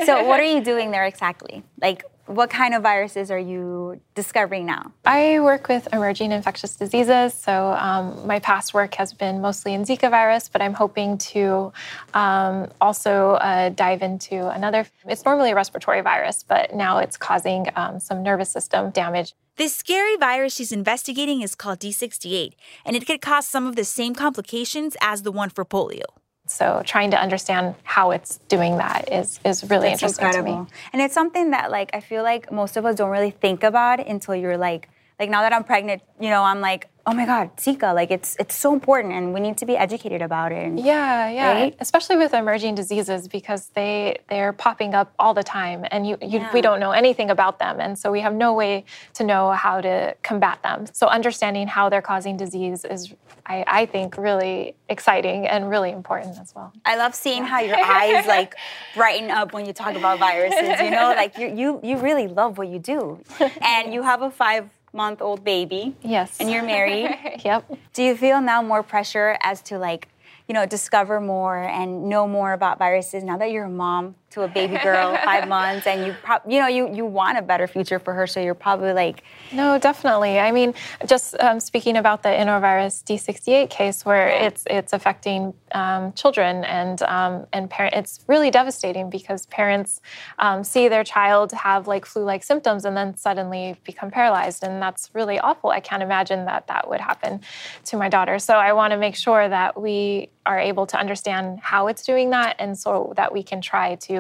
So, 0.05 0.25
what 0.25 0.41
are 0.41 0.45
you 0.45 0.63
doing 0.63 0.91
there 0.91 1.05
exactly? 1.05 1.63
Like, 1.81 2.05
what 2.27 2.51
kind 2.51 2.75
of 2.75 2.83
viruses 2.83 3.31
are 3.31 3.39
you 3.39 4.01
discovering 4.15 4.67
now? 4.67 4.93
I 5.05 5.41
work 5.41 5.69
with 5.69 5.89
emerging 5.93 6.33
infectious 6.33 6.77
diseases. 6.77 7.35
So, 7.35 7.73
um, 7.73 8.27
my 8.27 8.39
past 8.39 8.75
work 8.75 8.95
has 8.97 9.13
been 9.13 9.41
mostly 9.41 9.75
in 9.75 9.85
Zika 9.85 10.11
virus, 10.11 10.49
but 10.49 10.61
I'm 10.61 10.75
hoping 10.75 11.19
to 11.19 11.73
um, 12.15 12.69
also 12.81 13.33
uh, 13.35 13.71
dive 13.71 14.03
into 14.03 14.49
another. 14.49 14.87
It's 15.07 15.25
normally 15.25 15.53
a 15.53 15.55
respiratory 15.55 16.01
virus, 16.01 16.43
but 16.43 16.75
now 16.75 16.99
it's 16.99 17.17
causing 17.17 17.67
um, 17.77 18.01
some 18.01 18.23
nervous 18.23 18.51
system 18.51 18.91
damage. 18.91 19.35
This 19.57 19.75
scary 19.75 20.17
virus 20.17 20.55
she's 20.55 20.73
investigating 20.73 21.41
is 21.41 21.55
called 21.55 21.79
D68, 21.79 22.53
and 22.85 22.95
it 22.95 23.07
could 23.07 23.23
cause 23.23 23.49
some 23.49 23.67
of 23.67 23.75
the 23.75 23.85
same 23.85 24.15
complications 24.15 24.97
as 25.01 25.23
the 25.23 25.33
one 25.33 25.49
for 25.49 25.65
polio. 25.65 26.05
So 26.47 26.83
trying 26.85 27.11
to 27.11 27.21
understand 27.21 27.75
how 27.83 28.13
it's 28.13 28.39
doing 28.49 28.79
that 28.79 29.13
is 29.13 29.41
is 29.45 29.69
really 29.69 29.89
That's 29.89 30.03
interesting 30.03 30.27
incredible. 30.27 30.57
to 30.67 30.71
me. 30.73 30.79
And 30.93 31.03
it's 31.03 31.15
something 31.15 31.51
that 31.51 31.71
like 31.71 31.91
I 31.95 32.01
feel 32.01 32.23
like 32.23 32.51
most 32.53 32.77
of 32.77 32.85
us 32.87 32.97
don't 32.97 33.11
really 33.11 33.31
think 33.33 33.63
about 33.63 34.07
until 34.07 34.35
you're 34.35 34.57
like 34.57 34.89
like 35.19 35.31
now 35.31 35.43
that 35.43 35.53
I'm 35.53 35.65
pregnant, 35.65 36.03
you 36.21 36.29
know, 36.29 36.43
I'm 36.43 36.61
like, 36.61 36.89
oh 37.07 37.15
my 37.15 37.25
God, 37.25 37.57
Zika, 37.57 37.95
like 37.95 38.11
it's 38.11 38.37
it's 38.41 38.55
so 38.55 38.75
important 38.75 39.15
and 39.15 39.33
we 39.33 39.39
need 39.41 39.57
to 39.59 39.67
be 39.67 39.77
educated 39.77 40.21
about 40.21 40.51
it. 40.51 40.67
And, 40.67 40.79
yeah, 40.79 41.31
yeah. 41.31 41.53
Right? 41.53 41.77
Especially 41.79 42.17
with 42.17 42.35
emerging 42.35 42.75
diseases 42.75 43.29
because 43.29 43.69
they 43.69 44.19
they're 44.29 44.53
popping 44.53 44.93
up 44.93 45.15
all 45.19 45.33
the 45.33 45.45
time 45.45 45.87
and 45.91 46.07
you, 46.07 46.19
you 46.21 46.41
yeah. 46.41 46.53
we 46.53 46.61
don't 46.61 46.81
know 46.81 46.91
anything 46.91 47.31
about 47.31 47.59
them. 47.61 47.81
And 47.81 47.97
so 47.99 48.11
we 48.11 48.21
have 48.21 48.35
no 48.35 48.53
way 48.55 48.85
to 49.15 49.25
know 49.25 49.53
how 49.53 49.81
to 49.81 50.17
combat 50.23 50.63
them. 50.63 50.87
So 50.93 51.07
understanding 51.07 51.69
how 51.69 51.89
they're 51.89 52.03
causing 52.03 52.37
disease 52.37 52.85
is 52.85 53.15
I, 53.47 53.65
I 53.67 53.87
think 53.87 54.19
really 54.19 54.75
exciting 54.89 55.47
and 55.47 55.71
really 55.71 55.93
important 55.93 56.39
as 56.41 56.53
well. 56.57 56.73
I 56.85 56.97
love 56.97 57.15
seeing 57.15 57.45
yeah. 57.45 57.49
how 57.49 57.61
your 57.61 57.79
eyes 57.79 58.27
like 58.37 58.57
brighten 58.97 59.31
up 59.31 59.53
when 59.53 59.65
you 59.65 59.73
talk 59.73 59.95
about 59.95 60.19
viruses, 60.19 60.81
you 60.81 60.91
know, 60.91 61.15
like 61.17 61.39
you 61.39 61.55
you 61.55 61.81
you 61.85 61.99
really 61.99 62.27
love 62.27 62.59
what 62.59 62.69
you 62.69 62.81
do. 62.81 63.21
And 63.63 63.93
you 63.93 64.03
have 64.03 64.23
a 64.23 64.31
five 64.31 64.71
month 64.97 65.23
old 65.23 65.45
baby. 65.45 65.95
Yes. 66.03 66.37
And 66.41 66.51
you're 66.51 66.65
married. 66.65 67.17
yep. 67.45 67.71
Do 67.93 68.03
you 68.03 68.17
feel 68.17 68.41
now 68.41 68.63
more 68.63 68.83
pressure 68.83 69.37
as 69.43 69.61
to 69.63 69.79
like, 69.79 70.09
you 70.49 70.55
know, 70.55 70.67
discover 70.67 71.21
more 71.21 71.63
and 71.63 72.09
know 72.09 72.27
more 72.27 72.53
about 72.53 72.79
viruses 72.79 73.23
now 73.23 73.37
that 73.37 73.51
you're 73.51 73.67
a 73.67 73.71
mom? 73.71 74.17
To 74.31 74.43
a 74.43 74.49
baby 74.49 74.77
girl, 74.83 75.17
five 75.25 75.49
months, 75.49 75.87
and 75.87 76.07
you, 76.07 76.15
pro- 76.23 76.39
you 76.47 76.61
know, 76.61 76.67
you 76.67 76.93
you 76.95 77.07
want 77.07 77.39
a 77.39 77.43
better 77.43 77.67
future 77.67 77.99
for 77.99 78.13
her, 78.13 78.27
so 78.27 78.41
you're 78.41 78.55
probably 78.55 78.93
like, 78.93 79.23
no, 79.53 79.79
definitely. 79.79 80.39
I 80.39 80.53
mean, 80.53 80.75
just 81.07 81.37
um, 81.41 81.61
speaking 81.61 81.97
about 81.97 82.23
the 82.23 82.29
enterovirus 82.29 83.03
D68 83.05 83.71
case, 83.71 84.05
where 84.05 84.29
it's 84.29 84.65
it's 84.69 84.93
affecting 84.93 85.55
um, 85.73 86.13
children 86.13 86.65
and 86.65 87.03
um, 87.03 87.47
and 87.53 87.71
parent, 87.71 87.95
it's 87.95 88.21
really 88.27 88.51
devastating 88.51 89.11
because 89.11 89.47
parents 89.47 90.01
um, 90.39 90.65
see 90.65 90.89
their 90.89 91.05
child 91.05 91.53
have 91.53 91.87
like 91.87 92.05
flu-like 92.05 92.43
symptoms 92.43 92.85
and 92.85 92.97
then 92.97 93.17
suddenly 93.17 93.77
become 93.85 94.11
paralyzed, 94.11 94.63
and 94.65 94.83
that's 94.83 95.11
really 95.15 95.39
awful. 95.39 95.71
I 95.71 95.81
can't 95.81 96.03
imagine 96.03 96.45
that 96.47 96.67
that 96.67 96.89
would 96.89 97.01
happen 97.01 97.41
to 97.85 97.97
my 97.97 98.09
daughter. 98.09 98.39
So 98.39 98.55
I 98.55 98.73
want 98.73 98.91
to 98.91 98.99
make 98.99 99.15
sure 99.15 99.49
that 99.49 99.81
we 99.81 100.31
are 100.45 100.61
able 100.61 100.87
to 100.87 100.97
understand 100.97 101.59
how 101.61 101.87
it's 101.89 102.05
doing 102.05 102.31
that, 102.31 102.57
and 102.59 102.77
so 102.77 103.13
that 103.17 103.33
we 103.33 103.43
can 103.43 103.61
try 103.61 103.95
to 103.95 104.16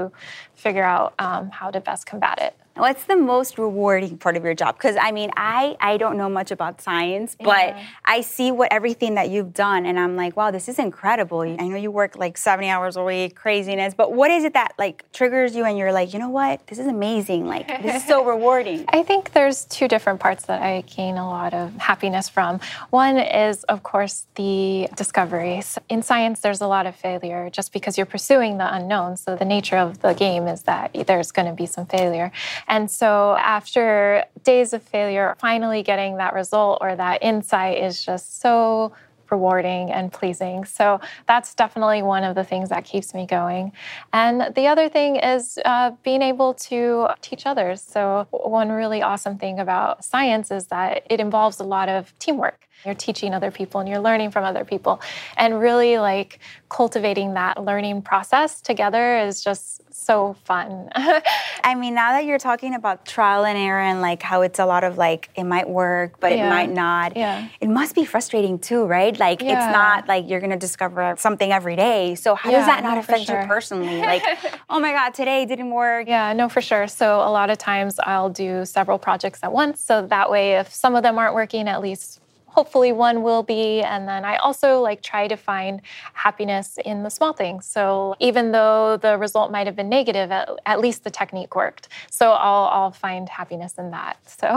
figure 0.54 0.84
out 0.84 1.14
um, 1.18 1.50
how 1.50 1.70
to 1.70 1.80
best 1.80 2.06
combat 2.06 2.38
it. 2.40 2.65
What's 2.76 3.04
the 3.04 3.16
most 3.16 3.58
rewarding 3.58 4.18
part 4.18 4.36
of 4.36 4.44
your 4.44 4.54
job? 4.54 4.76
Because 4.76 4.96
I 5.00 5.10
mean, 5.10 5.30
I 5.36 5.76
I 5.80 5.96
don't 5.96 6.18
know 6.18 6.28
much 6.28 6.50
about 6.50 6.82
science, 6.82 7.34
but 7.38 7.68
yeah. 7.68 7.86
I 8.04 8.20
see 8.20 8.52
what 8.52 8.70
everything 8.70 9.14
that 9.14 9.30
you've 9.30 9.54
done, 9.54 9.86
and 9.86 9.98
I'm 9.98 10.14
like, 10.14 10.36
wow, 10.36 10.50
this 10.50 10.68
is 10.68 10.78
incredible. 10.78 11.40
I 11.40 11.68
know 11.68 11.76
you 11.76 11.90
work 11.90 12.16
like 12.16 12.36
70 12.36 12.68
hours 12.68 12.96
a 12.96 13.02
week, 13.02 13.34
craziness, 13.34 13.94
but 13.94 14.12
what 14.12 14.30
is 14.30 14.44
it 14.44 14.52
that 14.52 14.74
like 14.78 15.10
triggers 15.12 15.56
you, 15.56 15.64
and 15.64 15.78
you're 15.78 15.92
like, 15.92 16.12
you 16.12 16.18
know 16.18 16.28
what, 16.28 16.66
this 16.66 16.78
is 16.78 16.86
amazing. 16.86 17.46
Like 17.46 17.66
this 17.82 18.02
is 18.02 18.06
so 18.06 18.24
rewarding. 18.32 18.84
I 18.88 19.02
think 19.02 19.32
there's 19.32 19.64
two 19.64 19.88
different 19.88 20.20
parts 20.20 20.44
that 20.44 20.60
I 20.60 20.82
gain 20.82 21.16
a 21.16 21.26
lot 21.26 21.54
of 21.54 21.74
happiness 21.76 22.28
from. 22.28 22.60
One 22.90 23.16
is, 23.16 23.64
of 23.64 23.82
course, 23.82 24.26
the 24.34 24.88
discoveries. 24.96 25.78
In 25.88 26.02
science, 26.02 26.40
there's 26.40 26.60
a 26.60 26.66
lot 26.66 26.86
of 26.86 26.94
failure 26.94 27.48
just 27.50 27.72
because 27.72 27.96
you're 27.96 28.06
pursuing 28.06 28.58
the 28.58 28.74
unknown. 28.74 29.16
So 29.16 29.34
the 29.34 29.46
nature 29.46 29.78
of 29.78 30.00
the 30.02 30.12
game 30.12 30.46
is 30.46 30.62
that 30.62 30.94
there's 31.06 31.32
going 31.32 31.48
to 31.48 31.54
be 31.54 31.64
some 31.66 31.86
failure. 31.86 32.32
And 32.68 32.90
so 32.90 33.36
after 33.38 34.24
days 34.42 34.72
of 34.72 34.82
failure, 34.82 35.36
finally 35.38 35.82
getting 35.82 36.16
that 36.16 36.34
result 36.34 36.78
or 36.80 36.96
that 36.96 37.22
insight 37.22 37.78
is 37.78 38.04
just 38.04 38.40
so 38.40 38.92
rewarding 39.30 39.90
and 39.90 40.12
pleasing. 40.12 40.64
So 40.64 41.00
that's 41.26 41.54
definitely 41.54 42.02
one 42.02 42.24
of 42.24 42.34
the 42.34 42.44
things 42.44 42.68
that 42.68 42.84
keeps 42.84 43.14
me 43.14 43.26
going. 43.26 43.72
And 44.12 44.54
the 44.54 44.66
other 44.66 44.88
thing 44.88 45.16
is 45.16 45.58
uh, 45.64 45.92
being 46.02 46.22
able 46.22 46.54
to 46.54 47.08
teach 47.22 47.46
others. 47.46 47.82
So, 47.82 48.26
one 48.30 48.70
really 48.70 49.02
awesome 49.02 49.38
thing 49.38 49.58
about 49.58 50.04
science 50.04 50.50
is 50.50 50.66
that 50.68 51.06
it 51.10 51.20
involves 51.20 51.60
a 51.60 51.64
lot 51.64 51.88
of 51.88 52.16
teamwork. 52.18 52.65
You're 52.84 52.94
teaching 52.94 53.34
other 53.34 53.50
people 53.50 53.80
and 53.80 53.88
you're 53.88 54.00
learning 54.00 54.30
from 54.30 54.44
other 54.44 54.64
people. 54.64 55.00
And 55.36 55.60
really, 55.60 55.98
like, 55.98 56.38
cultivating 56.68 57.34
that 57.34 57.62
learning 57.62 58.02
process 58.02 58.60
together 58.60 59.18
is 59.18 59.42
just 59.42 59.82
so 59.96 60.34
fun. 60.44 60.88
I 60.94 61.74
mean, 61.74 61.94
now 61.94 62.12
that 62.12 62.24
you're 62.24 62.38
talking 62.38 62.74
about 62.74 63.06
trial 63.06 63.44
and 63.44 63.58
error 63.58 63.80
and 63.80 64.00
like 64.00 64.22
how 64.22 64.42
it's 64.42 64.58
a 64.58 64.66
lot 64.66 64.84
of 64.84 64.98
like 64.98 65.30
it 65.34 65.44
might 65.44 65.68
work, 65.68 66.20
but 66.20 66.32
yeah. 66.32 66.46
it 66.46 66.50
might 66.50 66.70
not. 66.70 67.16
Yeah. 67.16 67.48
It 67.60 67.68
must 67.68 67.94
be 67.94 68.04
frustrating 68.04 68.58
too, 68.58 68.84
right? 68.84 69.18
Like 69.18 69.42
yeah. 69.42 69.66
it's 69.66 69.72
not 69.76 70.06
like 70.06 70.28
you're 70.28 70.40
gonna 70.40 70.58
discover 70.58 71.14
something 71.18 71.50
every 71.50 71.76
day. 71.76 72.14
So 72.14 72.34
how 72.34 72.50
yeah, 72.50 72.58
does 72.58 72.66
that 72.66 72.84
not 72.84 72.94
no, 72.94 73.00
affect 73.00 73.24
sure. 73.24 73.40
you 73.40 73.46
personally? 73.46 73.98
Like, 73.98 74.22
oh 74.70 74.78
my 74.78 74.92
God, 74.92 75.14
today 75.14 75.44
didn't 75.44 75.70
work. 75.70 76.06
Yeah, 76.06 76.32
no, 76.34 76.48
for 76.48 76.60
sure. 76.60 76.86
So 76.86 77.16
a 77.16 77.30
lot 77.30 77.50
of 77.50 77.58
times 77.58 77.98
I'll 78.04 78.30
do 78.30 78.64
several 78.64 78.98
projects 78.98 79.40
at 79.42 79.52
once. 79.52 79.80
So 79.80 80.06
that 80.06 80.30
way, 80.30 80.54
if 80.54 80.72
some 80.72 80.94
of 80.94 81.02
them 81.02 81.18
aren't 81.18 81.34
working, 81.34 81.68
at 81.68 81.80
least 81.80 82.20
hopefully 82.56 82.90
one 82.90 83.22
will 83.22 83.42
be. 83.42 83.82
And 83.82 84.08
then 84.08 84.24
i 84.24 84.36
also 84.36 84.80
like 84.80 85.02
try 85.02 85.28
to 85.28 85.36
find 85.36 85.82
happiness 86.14 86.78
in 86.84 87.02
the 87.02 87.10
small 87.10 87.34
things. 87.34 87.66
So 87.66 88.16
even 88.18 88.52
though 88.52 88.96
the 88.96 89.18
result 89.18 89.52
might 89.52 89.66
have 89.66 89.76
been 89.76 89.90
negative 89.90 90.32
at, 90.32 90.48
at 90.64 90.80
least 90.80 91.04
the 91.04 91.10
technique 91.10 91.54
worked. 91.54 91.88
So 92.10 92.32
I'll, 92.32 92.68
I'll 92.76 92.90
find 92.90 93.28
happiness 93.28 93.74
in 93.78 93.90
that. 93.90 94.16
So 94.46 94.48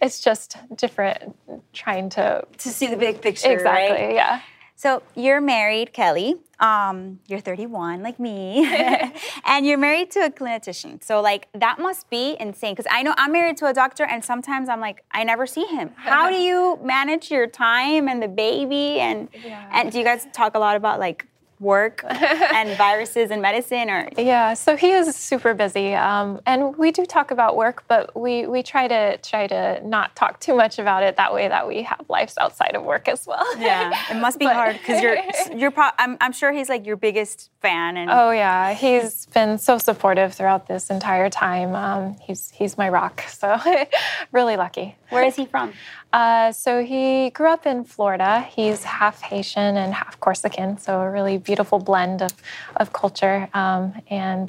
it's 0.00 0.20
just 0.20 0.56
different 0.76 1.36
trying 1.72 2.08
to 2.10 2.44
to 2.58 2.68
see 2.68 2.86
the 2.86 2.96
big 2.96 3.20
picture 3.20 3.52
exactly 3.52 4.06
right? 4.06 4.14
yeah 4.14 4.40
so 4.80 5.02
you're 5.14 5.42
married, 5.42 5.92
Kelly. 5.92 6.36
Um, 6.58 7.20
you're 7.28 7.40
31, 7.40 8.02
like 8.02 8.18
me, 8.18 8.64
and 9.44 9.66
you're 9.66 9.76
married 9.76 10.10
to 10.12 10.20
a 10.20 10.30
clinician. 10.30 11.04
So 11.04 11.20
like 11.20 11.48
that 11.52 11.78
must 11.78 12.08
be 12.08 12.34
insane. 12.40 12.72
Because 12.72 12.90
I 12.90 13.02
know 13.02 13.12
I'm 13.18 13.30
married 13.30 13.58
to 13.58 13.66
a 13.66 13.74
doctor, 13.74 14.04
and 14.04 14.24
sometimes 14.24 14.70
I'm 14.70 14.80
like, 14.80 15.04
I 15.10 15.22
never 15.22 15.46
see 15.46 15.66
him. 15.66 15.90
How 15.96 16.30
do 16.30 16.36
you 16.48 16.78
manage 16.82 17.30
your 17.30 17.46
time 17.46 18.08
and 18.08 18.22
the 18.22 18.28
baby? 18.28 19.00
And 19.00 19.28
yeah. 19.44 19.68
and 19.70 19.92
do 19.92 19.98
you 19.98 20.04
guys 20.04 20.26
talk 20.32 20.54
a 20.54 20.58
lot 20.58 20.76
about 20.76 20.98
like 20.98 21.26
work 21.60 22.02
and 22.08 22.76
viruses 22.76 23.30
and 23.30 23.42
medicine 23.42 23.88
or 23.90 24.08
yeah 24.16 24.54
so 24.54 24.76
he 24.76 24.90
is 24.90 25.14
super 25.14 25.54
busy 25.54 25.94
um, 25.94 26.40
and 26.46 26.76
we 26.76 26.90
do 26.90 27.04
talk 27.04 27.30
about 27.30 27.56
work 27.56 27.84
but 27.86 28.18
we 28.18 28.46
we 28.46 28.62
try 28.62 28.88
to 28.88 29.16
try 29.18 29.46
to 29.46 29.80
not 29.86 30.14
talk 30.16 30.40
too 30.40 30.54
much 30.54 30.78
about 30.78 31.02
it 31.02 31.16
that 31.16 31.32
way 31.32 31.48
that 31.48 31.68
we 31.68 31.82
have 31.82 32.04
lives 32.08 32.36
outside 32.38 32.74
of 32.74 32.82
work 32.82 33.08
as 33.08 33.26
well. 33.26 33.46
Yeah 33.60 33.96
it 34.10 34.14
must 34.20 34.38
be 34.38 34.46
but, 34.46 34.54
hard 34.54 34.78
because 34.78 35.02
you're 35.02 35.18
you're 35.56 35.70
pro- 35.70 35.90
I'm, 35.98 36.16
I'm 36.20 36.32
sure 36.32 36.52
he's 36.52 36.68
like 36.68 36.86
your 36.86 36.96
biggest 36.96 37.50
fan 37.60 37.96
and 37.96 38.10
oh 38.10 38.30
yeah 38.30 38.72
he's 38.72 39.26
been 39.26 39.58
so 39.58 39.78
supportive 39.78 40.34
throughout 40.34 40.66
this 40.66 40.90
entire 40.90 41.28
time 41.28 41.74
um, 41.74 42.16
he's 42.20 42.50
he's 42.50 42.78
my 42.78 42.88
rock 42.88 43.22
so 43.28 43.58
really 44.32 44.56
lucky. 44.56 44.96
Where 45.10 45.24
is 45.24 45.36
he 45.36 45.46
from? 45.46 45.72
Uh, 46.12 46.52
so 46.52 46.84
he 46.84 47.30
grew 47.30 47.48
up 47.48 47.66
in 47.66 47.84
Florida. 47.84 48.42
He's 48.42 48.84
half 48.84 49.20
Haitian 49.20 49.76
and 49.76 49.94
half 49.94 50.18
Corsican, 50.20 50.78
so 50.78 51.00
a 51.00 51.10
really 51.10 51.38
beautiful 51.50 51.80
blend 51.80 52.22
of, 52.22 52.32
of 52.76 52.92
culture. 52.92 53.48
Um, 53.54 53.82
and 54.08 54.48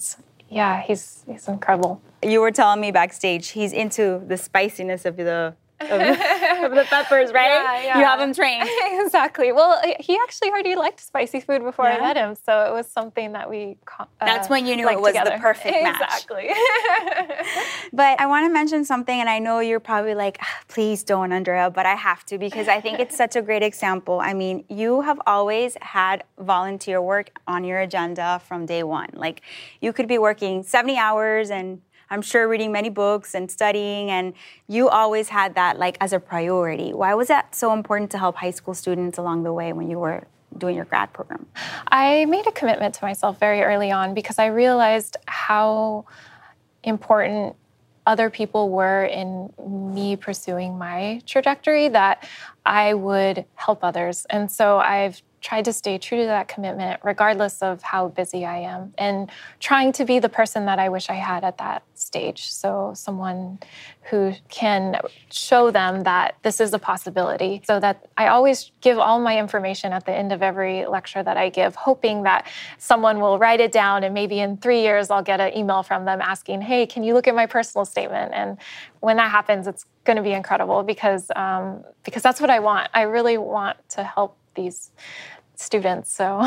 yeah, 0.50 0.82
he's 0.88 1.24
he's 1.28 1.48
incredible. 1.48 1.94
You 2.24 2.40
were 2.42 2.52
telling 2.52 2.80
me 2.80 2.92
backstage 2.92 3.46
he's 3.58 3.74
into 3.74 4.22
the 4.32 4.38
spiciness 4.38 5.06
of 5.06 5.16
the 5.18 5.56
of, 5.80 6.00
of 6.66 6.72
the 6.72 6.84
peppers, 6.84 7.32
right? 7.32 7.46
Yeah, 7.46 7.84
yeah. 7.84 8.00
You 8.00 8.06
have 8.06 8.20
him 8.20 8.34
trained. 8.34 8.70
exactly. 9.06 9.52
Well, 9.52 9.82
he 10.00 10.18
actually 10.22 10.50
already 10.50 10.76
liked 10.76 11.00
spicy 11.00 11.40
food 11.40 11.64
before 11.64 11.86
yeah. 11.86 11.98
I 11.98 12.00
met 12.00 12.18
him, 12.18 12.36
so 12.36 12.66
it 12.66 12.74
was 12.74 12.88
something 12.88 13.34
that 13.34 13.50
we. 13.50 13.78
Uh, 14.00 14.06
That's 14.20 14.50
when 14.50 14.66
you 14.66 14.76
knew 14.76 14.88
it 14.88 15.00
was 15.00 15.14
together. 15.14 15.32
the 15.32 15.38
perfect 15.42 15.84
match. 15.84 16.02
Exactly. 16.02 16.50
but 17.94 18.20
I 18.20 18.26
want 18.26 18.46
to 18.46 18.54
mention 18.54 18.86
something, 18.86 19.20
and 19.20 19.30
I 19.30 19.40
know 19.40 19.60
you're 19.60 19.80
probably 19.80 20.16
like, 20.16 20.38
ah, 20.42 20.60
please 20.68 21.04
don't, 21.04 21.32
Andrea, 21.32 21.70
but 21.70 21.86
I 21.86 21.96
have 21.96 22.26
to 22.26 22.38
because 22.38 22.68
I 22.68 22.82
think 22.82 23.00
it's 23.00 23.16
such 23.16 23.36
a 23.36 23.42
great 23.42 23.64
example. 23.64 24.20
I 24.20 24.34
mean, 24.34 24.66
you 24.70 25.02
have 25.02 25.20
always 25.26 25.78
had 25.82 26.24
volunteer 26.40 27.02
work 27.02 27.40
on 27.48 27.64
your 27.64 27.80
agenda 27.80 28.42
from 28.48 28.66
day 28.66 28.84
one. 28.84 29.10
Like, 29.14 29.42
you 29.82 29.94
could 29.94 30.08
be 30.08 30.18
working 30.18 30.64
70 30.64 30.98
hours 30.98 31.50
and 31.50 31.82
I'm 32.12 32.22
sure 32.22 32.48
reading 32.48 32.72
many 32.74 32.90
books 32.90 33.34
and 33.34 33.50
studying, 33.50 34.12
and 34.12 34.34
you 34.68 34.90
always 34.90 35.30
had 35.30 35.56
that 35.56 35.80
like 35.80 35.98
as 36.02 36.12
a 36.12 36.20
priority. 36.20 36.94
Why 36.94 37.16
was 37.16 37.30
that 37.30 37.56
so 37.56 37.74
important 37.74 38.12
to 38.12 38.18
help 38.18 38.36
high 38.36 38.52
school 38.52 38.74
students 38.74 39.18
along 39.18 39.44
the 39.44 39.54
way 39.54 39.72
when 39.72 39.90
you 39.90 39.98
were 39.98 40.28
doing 40.58 40.76
your 40.76 40.86
grad 40.86 41.14
program? 41.14 41.48
I 41.88 42.26
made 42.26 42.46
a 42.46 42.52
commitment 42.52 42.94
to 42.96 43.06
myself 43.06 43.40
very 43.40 43.62
early 43.62 43.92
on 43.92 44.14
because 44.14 44.38
I 44.38 44.48
realized 44.48 45.16
how 45.26 46.06
important 46.84 47.56
other 48.06 48.30
people 48.30 48.70
were 48.70 49.06
in 49.06 49.54
me 49.94 50.16
pursuing 50.16 50.78
my 50.78 51.22
trajectory 51.26 51.88
that 51.88 52.28
I 52.66 52.94
would 52.94 53.46
help 53.56 53.84
others. 53.84 54.26
And 54.30 54.52
so 54.52 54.80
I've 54.80 55.22
tried 55.42 55.66
to 55.66 55.74
stay 55.74 55.98
true 55.98 56.20
to 56.20 56.26
that 56.26 56.48
commitment 56.48 57.00
regardless 57.04 57.62
of 57.62 57.82
how 57.82 58.08
busy 58.08 58.46
I 58.46 58.60
am 58.60 58.94
and 58.98 59.30
trying 59.60 59.92
to 59.94 60.06
be 60.06 60.20
the 60.20 60.30
person 60.30 60.66
that 60.66 60.80
I 60.80 60.90
wish 60.90 61.10
I 61.10 61.16
had 61.16 61.44
at 61.44 61.58
that 61.58 61.84
stage. 61.96 62.52
So, 62.52 62.94
someone 62.96 63.60
who 64.10 64.34
can 64.50 65.00
show 65.32 65.72
them 65.72 66.04
that 66.04 66.36
this 66.44 66.60
is 66.60 66.74
a 66.74 66.80
possibility. 66.80 67.62
So, 67.66 67.80
that 67.80 68.08
I 68.18 68.28
always 68.28 68.72
give 68.82 68.98
all 68.98 69.20
my 69.20 69.38
information 69.38 69.94
at 69.94 70.06
the 70.06 70.14
end 70.14 70.32
of 70.32 70.42
every 70.42 70.86
lecture 70.86 71.24
that 71.24 71.38
I 71.38 71.50
give, 71.50 71.76
hoping 71.76 72.24
that 72.24 72.48
someone 72.78 73.20
will 73.20 73.38
write 73.40 73.60
it 73.60 73.72
down 73.72 74.04
and 74.04 74.14
maybe 74.14 74.40
in 74.40 74.58
three 74.58 74.82
years 74.82 75.10
I'll 75.10 75.24
get 75.24 75.40
an 75.40 75.56
email 75.58 75.84
from 75.84 76.06
them 76.06 76.22
asking, 76.22 76.62
Hey, 76.62 76.86
can 76.86 77.04
you 77.04 77.14
look 77.14 77.28
at 77.28 77.36
my 77.36 77.46
personal 77.46 77.86
statement? 77.86 78.34
And 78.34 78.58
when 79.00 79.18
that 79.18 79.32
happens, 79.32 79.68
it's 79.68 79.86
going 80.04 80.18
to 80.18 80.24
be 80.24 80.32
incredible 80.32 80.84
because 80.84 81.30
um, 81.36 81.84
because 82.04 82.24
that's 82.24 82.42
what 82.42 82.50
I 82.50 82.60
want. 82.60 82.90
I 82.94 83.04
really 83.04 83.38
want 83.38 83.78
to 83.90 84.04
help 84.04 84.38
these 84.56 84.92
students. 85.56 86.12
So, 86.12 86.42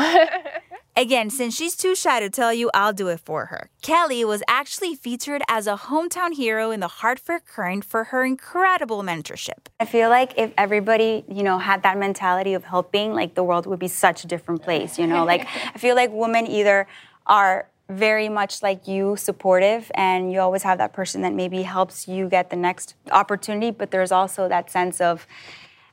again, 0.97 1.29
since 1.29 1.55
she's 1.55 1.75
too 1.75 1.95
shy 1.95 2.19
to 2.19 2.29
tell 2.29 2.53
you, 2.53 2.69
I'll 2.73 2.93
do 2.93 3.07
it 3.07 3.19
for 3.19 3.45
her. 3.47 3.69
Kelly 3.81 4.23
was 4.25 4.43
actually 4.47 4.95
featured 4.95 5.41
as 5.47 5.67
a 5.67 5.75
hometown 5.75 6.33
hero 6.33 6.71
in 6.71 6.79
the 6.79 6.87
Hartford 6.87 7.45
Courant 7.45 7.85
for 7.85 8.05
her 8.05 8.23
incredible 8.23 9.01
mentorship. 9.03 9.67
I 9.79 9.85
feel 9.85 10.09
like 10.09 10.33
if 10.37 10.51
everybody, 10.57 11.23
you 11.27 11.43
know, 11.43 11.57
had 11.57 11.83
that 11.83 11.97
mentality 11.97 12.53
of 12.53 12.63
helping, 12.63 13.13
like 13.13 13.35
the 13.35 13.43
world 13.43 13.65
would 13.65 13.79
be 13.79 13.87
such 13.87 14.23
a 14.23 14.27
different 14.27 14.61
place, 14.61 14.99
you 14.99 15.07
know? 15.07 15.25
like, 15.25 15.47
I 15.73 15.77
feel 15.77 15.95
like 15.95 16.11
women 16.11 16.47
either 16.47 16.87
are 17.25 17.67
very 17.87 18.29
much 18.29 18.63
like 18.63 18.87
you 18.87 19.15
supportive 19.15 19.91
and 19.93 20.31
you 20.31 20.39
always 20.39 20.63
have 20.63 20.79
that 20.79 20.91
person 20.91 21.21
that 21.21 21.33
maybe 21.33 21.61
helps 21.61 22.07
you 22.07 22.27
get 22.27 22.49
the 22.49 22.55
next 22.55 22.95
opportunity 23.11 23.69
but 23.69 23.91
there's 23.91 24.11
also 24.11 24.49
that 24.49 24.71
sense 24.71 24.99
of 24.99 25.27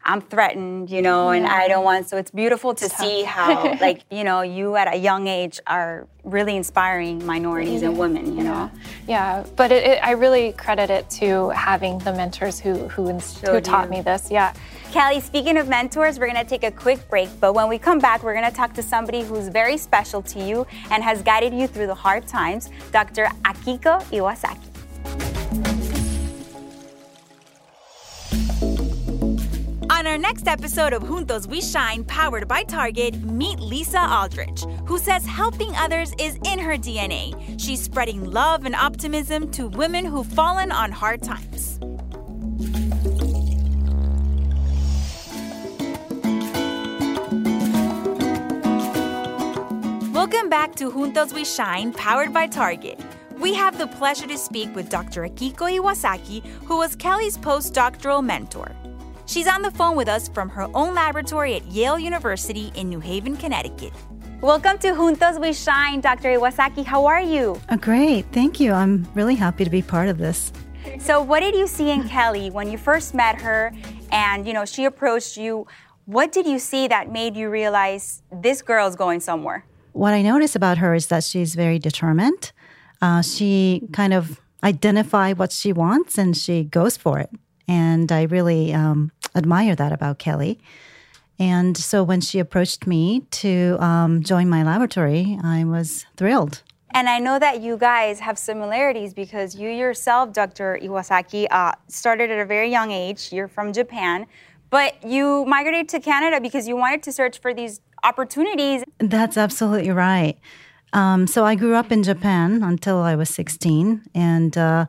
I'm 0.05 0.21
threatened, 0.21 0.91
you 0.91 1.03
know, 1.03 1.31
and 1.31 1.47
I 1.47 1.69
don't 1.69 1.85
want. 1.85 2.09
So 2.09 2.17
it's 2.17 2.31
beautiful 2.31 2.75
to 2.75 2.87
it's 2.87 2.97
see 2.97 3.23
how, 3.23 3.77
like, 3.81 4.03
you 4.11 4.25
know, 4.25 4.43
you 4.43 4.77
at 4.77 4.93
a 4.93 4.97
young 4.97 5.29
age 5.29 5.61
are 5.67 6.07
really 6.25 6.57
inspiring 6.57 7.25
minorities 7.25 7.83
and 7.83 7.93
mm-hmm. 7.93 8.01
women, 8.01 8.37
you 8.37 8.45
know. 8.45 8.71
Yeah, 9.07 9.45
but 9.57 9.71
it, 9.73 9.85
it, 9.85 10.05
I 10.05 10.13
really 10.13 10.53
credit 10.53 10.91
it 10.91 11.09
to 11.11 11.51
having 11.51 11.99
the 11.99 12.13
mentors 12.13 12.59
who 12.59 12.89
who, 12.89 13.13
who 13.13 13.61
taught 13.61 13.85
you. 13.85 13.91
me 13.91 14.01
this. 14.01 14.31
Yeah. 14.31 14.55
Kelly, 14.93 15.21
speaking 15.21 15.57
of 15.57 15.69
mentors, 15.69 16.19
we're 16.19 16.27
gonna 16.27 16.45
take 16.45 16.65
a 16.65 16.71
quick 16.71 17.09
break, 17.09 17.31
but 17.41 17.55
when 17.55 17.69
we 17.69 17.79
come 17.79 17.99
back, 17.99 18.23
we're 18.23 18.35
gonna 18.35 18.51
talk 18.51 18.75
to 18.75 18.83
somebody 18.83 19.23
who's 19.23 19.49
very 19.49 19.79
special 19.79 20.21
to 20.23 20.39
you 20.39 20.67
and 20.91 21.03
has 21.03 21.23
guided 21.23 21.55
you 21.55 21.67
through 21.67 21.87
the 21.87 21.95
hard 21.95 22.27
times, 22.27 22.69
Dr. 22.91 23.25
Akiko 23.45 24.03
Iwasaki. 24.11 25.32
On 30.03 30.09
our 30.09 30.19
next 30.19 30.49
episode 30.49 30.93
of 30.93 31.05
Juntos 31.05 31.47
We 31.47 31.61
Shine, 31.61 32.03
powered 32.03 32.49
by 32.49 32.65
Target, 32.65 33.23
meet 33.23 33.61
Lisa 33.61 34.01
Aldrich, 34.01 34.65
who 34.85 34.99
says 34.99 35.25
helping 35.25 35.73
others 35.77 36.13
is 36.19 36.41
in 36.45 36.59
her 36.59 36.77
DNA. 36.77 37.33
She's 37.57 37.81
spreading 37.81 38.29
love 38.29 38.65
and 38.65 38.75
optimism 38.75 39.49
to 39.53 39.69
women 39.69 40.05
who've 40.05 40.27
fallen 40.27 40.73
on 40.73 40.91
hard 40.91 41.23
times. 41.23 41.79
Welcome 50.13 50.49
back 50.49 50.75
to 50.75 50.91
Juntos 50.91 51.33
We 51.33 51.45
Shine, 51.45 51.93
powered 51.93 52.33
by 52.33 52.49
Target. 52.49 52.99
We 53.39 53.55
have 53.55 53.79
the 53.79 53.87
pleasure 53.87 54.27
to 54.27 54.37
speak 54.37 54.75
with 54.75 54.91
Dr. 54.91 55.23
Akiko 55.29 55.71
Iwasaki, 55.71 56.45
who 56.65 56.79
was 56.79 56.97
Kelly's 56.97 57.39
postdoctoral 57.39 58.25
mentor. 58.25 58.73
She's 59.33 59.49
on 59.49 59.63
the 59.63 59.71
phone 59.71 59.97
with 59.97 60.09
us 60.09 60.29
from 60.29 60.51
her 60.51 60.69
own 60.75 60.95
laboratory 60.95 61.55
at 61.55 61.65
Yale 61.65 61.99
University 61.99 62.71
in 62.75 62.91
New 62.91 63.01
Haven, 63.01 63.35
Connecticut. 63.35 63.95
Welcome 64.43 64.77
to 64.81 64.89
Juntos 64.89 65.41
We 65.41 65.55
Shine, 65.55 66.03
Dr. 66.03 66.37
Iwasaki. 66.37 66.85
How 66.85 67.07
are 67.07 67.23
you? 67.23 67.59
Oh, 67.71 67.79
great. 67.79 68.27
Thank 68.33 68.61
you. 68.61 68.73
I'm 68.73 69.09
really 69.15 69.35
happy 69.35 69.65
to 69.65 69.71
be 69.71 69.81
part 69.81 70.11
of 70.11 70.19
this. 70.19 70.53
So, 70.99 71.23
what 71.23 71.41
did 71.41 71.55
you 71.55 71.67
see 71.67 71.89
in 71.89 72.07
Kelly 72.11 72.51
when 72.51 72.71
you 72.71 72.77
first 72.77 73.15
met 73.15 73.41
her 73.41 73.73
and, 74.11 74.47
you 74.47 74.53
know, 74.53 74.67
she 74.67 74.85
approached 74.85 75.39
you? 75.39 75.67
What 76.05 76.31
did 76.31 76.47
you 76.47 76.59
see 76.59 76.87
that 76.89 77.11
made 77.11 77.35
you 77.35 77.49
realize 77.49 78.23
this 78.31 78.61
girl's 78.61 78.97
going 78.97 79.21
somewhere? 79.21 79.65
What 79.93 80.13
I 80.13 80.21
notice 80.21 80.55
about 80.55 80.77
her 80.77 80.95
is 80.95 81.07
that 81.07 81.25
she's 81.25 81.55
very 81.55 81.79
determined. 81.79 82.53
Uh, 83.01 83.23
she 83.23 83.89
kind 83.95 84.13
of 84.13 84.43
identifies 84.63 85.39
what 85.39 85.53
she 85.53 85.73
wants 85.73 86.19
and 86.19 86.37
she 86.37 86.65
goes 86.65 86.99
for 86.99 87.19
it. 87.19 87.31
And 87.67 88.13
I 88.13 88.25
really 88.25 88.75
um, 88.75 89.11
admire 89.35 89.75
that 89.75 89.93
about 89.93 90.19
Kelly. 90.19 90.61
And 91.39 91.77
so 91.77 92.03
when 92.05 92.21
she 92.21 92.39
approached 92.39 92.87
me 92.87 93.21
to 93.43 93.77
um, 93.81 94.23
join 94.23 94.49
my 94.49 94.63
laboratory, 94.63 95.39
I 95.43 95.65
was 95.65 96.07
thrilled. 96.17 96.63
And 96.95 97.09
I 97.09 97.19
know 97.19 97.39
that 97.39 97.63
you 97.63 97.79
guys 97.79 98.21
have 98.21 98.39
similarities 98.39 99.15
because 99.15 99.57
you 99.57 99.71
yourself, 99.71 100.33
Dr. 100.33 100.79
Iwasaki, 100.83 101.47
uh, 101.51 101.73
started 101.89 102.31
at 102.31 102.39
a 102.39 102.45
very 102.45 102.71
young 102.71 102.91
age. 102.91 103.33
You're 103.33 103.49
from 103.49 103.73
Japan, 103.73 104.27
but 104.69 105.03
you 105.03 105.45
migrated 105.47 105.89
to 105.91 106.01
Canada 106.01 106.41
because 106.41 106.69
you 106.69 106.77
wanted 106.77 107.03
to 107.05 107.13
search 107.13 107.39
for 107.39 107.55
these 107.55 107.81
opportunities. 108.05 108.85
That's 108.99 109.39
absolutely 109.39 109.91
right. 109.91 110.39
Um, 110.93 111.27
so 111.27 111.45
I 111.45 111.55
grew 111.55 111.75
up 111.75 111.91
in 111.91 112.03
Japan 112.03 112.63
until 112.63 112.99
I 112.99 113.15
was 113.15 113.31
16, 113.31 114.03
and 114.15 114.59
uh, 114.59 114.87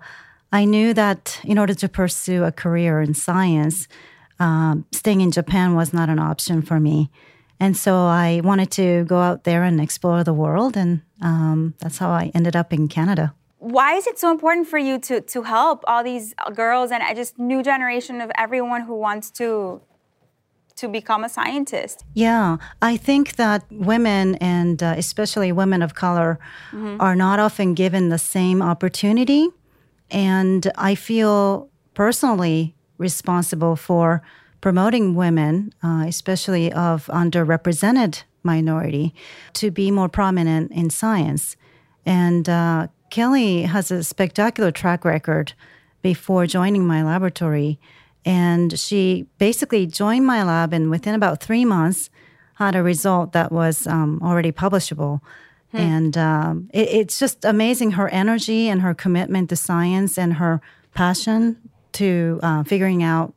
I 0.51 0.65
knew 0.65 0.93
that 0.93 1.39
in 1.45 1.57
order 1.57 1.73
to 1.73 1.87
pursue 1.87 2.43
a 2.43 2.51
career 2.51 3.01
in 3.01 3.13
science, 3.13 3.87
um, 4.39 4.85
staying 4.91 5.21
in 5.21 5.31
Japan 5.31 5.75
was 5.75 5.93
not 5.93 6.09
an 6.09 6.19
option 6.19 6.61
for 6.61 6.79
me. 6.79 7.09
And 7.59 7.77
so 7.77 7.95
I 7.95 8.41
wanted 8.43 8.71
to 8.71 9.05
go 9.05 9.19
out 9.19 9.43
there 9.43 9.63
and 9.63 9.79
explore 9.79 10.23
the 10.23 10.33
world, 10.33 10.75
and 10.75 11.01
um, 11.21 11.75
that's 11.79 11.97
how 11.97 12.09
I 12.09 12.31
ended 12.35 12.55
up 12.55 12.73
in 12.73 12.87
Canada. 12.87 13.33
Why 13.59 13.93
is 13.93 14.07
it 14.07 14.19
so 14.19 14.29
important 14.29 14.67
for 14.67 14.77
you 14.77 14.99
to 14.99 15.21
to 15.21 15.43
help 15.43 15.85
all 15.87 16.03
these 16.03 16.33
girls 16.53 16.91
and 16.91 17.01
just 17.15 17.39
new 17.39 17.63
generation 17.63 18.19
of 18.19 18.29
everyone 18.35 18.81
who 18.81 18.95
wants 18.95 19.31
to 19.39 19.81
to 20.75 20.87
become 20.89 21.23
a 21.23 21.29
scientist? 21.29 22.03
Yeah, 22.13 22.57
I 22.81 22.97
think 22.97 23.37
that 23.37 23.63
women 23.71 24.35
and 24.35 24.83
uh, 24.83 24.95
especially 24.97 25.53
women 25.53 25.81
of 25.81 25.93
color 25.93 26.39
mm-hmm. 26.71 26.99
are 26.99 27.15
not 27.15 27.39
often 27.39 27.73
given 27.75 28.09
the 28.09 28.17
same 28.17 28.61
opportunity, 28.61 29.47
and 30.11 30.69
I 30.75 30.95
feel 30.95 31.69
personally 31.93 32.75
responsible 32.97 33.75
for 33.75 34.21
promoting 34.61 35.15
women, 35.15 35.73
uh, 35.83 36.05
especially 36.07 36.71
of 36.71 37.07
underrepresented 37.07 38.23
minority, 38.43 39.13
to 39.53 39.71
be 39.71 39.91
more 39.91 40.09
prominent 40.09 40.71
in 40.71 40.89
science. 40.89 41.57
And 42.05 42.47
uh, 42.47 42.87
Kelly 43.09 43.63
has 43.63 43.91
a 43.91 44.03
spectacular 44.03 44.71
track 44.71 45.05
record 45.05 45.53
before 46.01 46.45
joining 46.45 46.85
my 46.85 47.03
laboratory. 47.03 47.79
And 48.25 48.79
she 48.79 49.27
basically 49.37 49.85
joined 49.85 50.25
my 50.25 50.43
lab, 50.43 50.73
and 50.73 50.89
within 50.89 51.13
about 51.13 51.41
three 51.41 51.65
months, 51.65 52.09
had 52.55 52.75
a 52.75 52.83
result 52.83 53.33
that 53.33 53.51
was 53.51 53.85
um, 53.87 54.21
already 54.23 54.51
publishable. 54.51 55.19
Hmm. 55.71 55.77
And 55.77 56.17
um, 56.17 56.69
it, 56.73 56.87
it's 56.89 57.19
just 57.19 57.43
amazing 57.43 57.91
her 57.91 58.07
energy 58.09 58.69
and 58.69 58.81
her 58.81 58.93
commitment 58.93 59.49
to 59.49 59.55
science 59.55 60.17
and 60.17 60.35
her 60.35 60.61
passion 60.93 61.57
to 61.93 62.39
uh, 62.43 62.63
figuring 62.63 63.03
out 63.03 63.33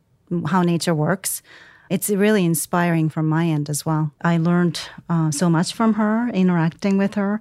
how 0.47 0.61
nature 0.61 0.93
works. 0.93 1.41
It's 1.89 2.09
really 2.09 2.43
inspiring 2.43 3.09
from 3.09 3.29
my 3.29 3.45
end 3.45 3.69
as 3.69 3.85
well. 3.85 4.11
I 4.21 4.37
learned 4.37 4.81
uh, 5.09 5.31
so 5.31 5.49
much 5.49 5.73
from 5.73 5.93
her, 5.93 6.29
interacting 6.29 6.97
with 6.97 7.13
her. 7.13 7.39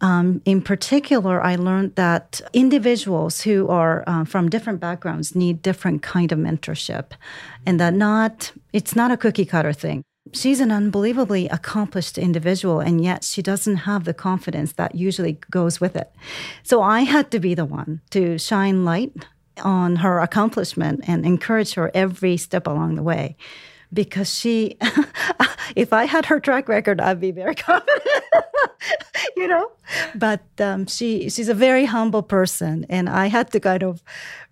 Um, 0.00 0.42
in 0.44 0.62
particular, 0.62 1.42
I 1.42 1.56
learned 1.56 1.96
that 1.96 2.40
individuals 2.52 3.40
who 3.42 3.68
are 3.68 4.04
uh, 4.06 4.24
from 4.24 4.48
different 4.48 4.78
backgrounds 4.80 5.34
need 5.34 5.62
different 5.62 6.02
kind 6.02 6.30
of 6.30 6.38
mentorship, 6.38 7.12
and 7.66 7.80
that 7.80 7.94
not 7.94 8.52
it's 8.72 8.94
not 8.94 9.10
a 9.10 9.16
cookie 9.16 9.46
cutter 9.46 9.72
thing. 9.72 10.02
She's 10.34 10.60
an 10.60 10.70
unbelievably 10.70 11.48
accomplished 11.48 12.18
individual, 12.18 12.80
and 12.80 13.02
yet 13.02 13.24
she 13.24 13.42
doesn't 13.42 13.76
have 13.88 14.04
the 14.04 14.14
confidence 14.14 14.72
that 14.74 14.94
usually 14.94 15.38
goes 15.50 15.80
with 15.80 15.96
it. 15.96 16.12
So 16.62 16.82
I 16.82 17.00
had 17.00 17.30
to 17.30 17.40
be 17.40 17.54
the 17.54 17.64
one 17.64 18.02
to 18.10 18.38
shine 18.38 18.84
light 18.84 19.26
on 19.60 19.96
her 19.96 20.20
accomplishment 20.20 21.04
and 21.06 21.24
encourage 21.24 21.74
her 21.74 21.90
every 21.94 22.36
step 22.36 22.66
along 22.66 22.96
the 22.96 23.02
way. 23.02 23.36
Because 23.92 24.32
she 24.34 24.76
if 25.76 25.94
i 25.94 26.04
had 26.04 26.26
her 26.26 26.38
track 26.40 26.68
record 26.68 27.00
i'd 27.00 27.20
be 27.20 27.30
very 27.30 27.54
confident 27.68 28.24
you 29.36 29.48
know? 29.48 29.70
But 30.14 30.42
um, 30.58 30.86
she 30.86 31.30
she's 31.30 31.48
a 31.48 31.54
very 31.54 31.84
humble 31.84 32.22
person 32.22 32.86
and 32.88 33.08
i 33.08 33.26
had 33.26 33.50
to 33.52 33.60
kind 33.60 33.82
of 33.82 34.02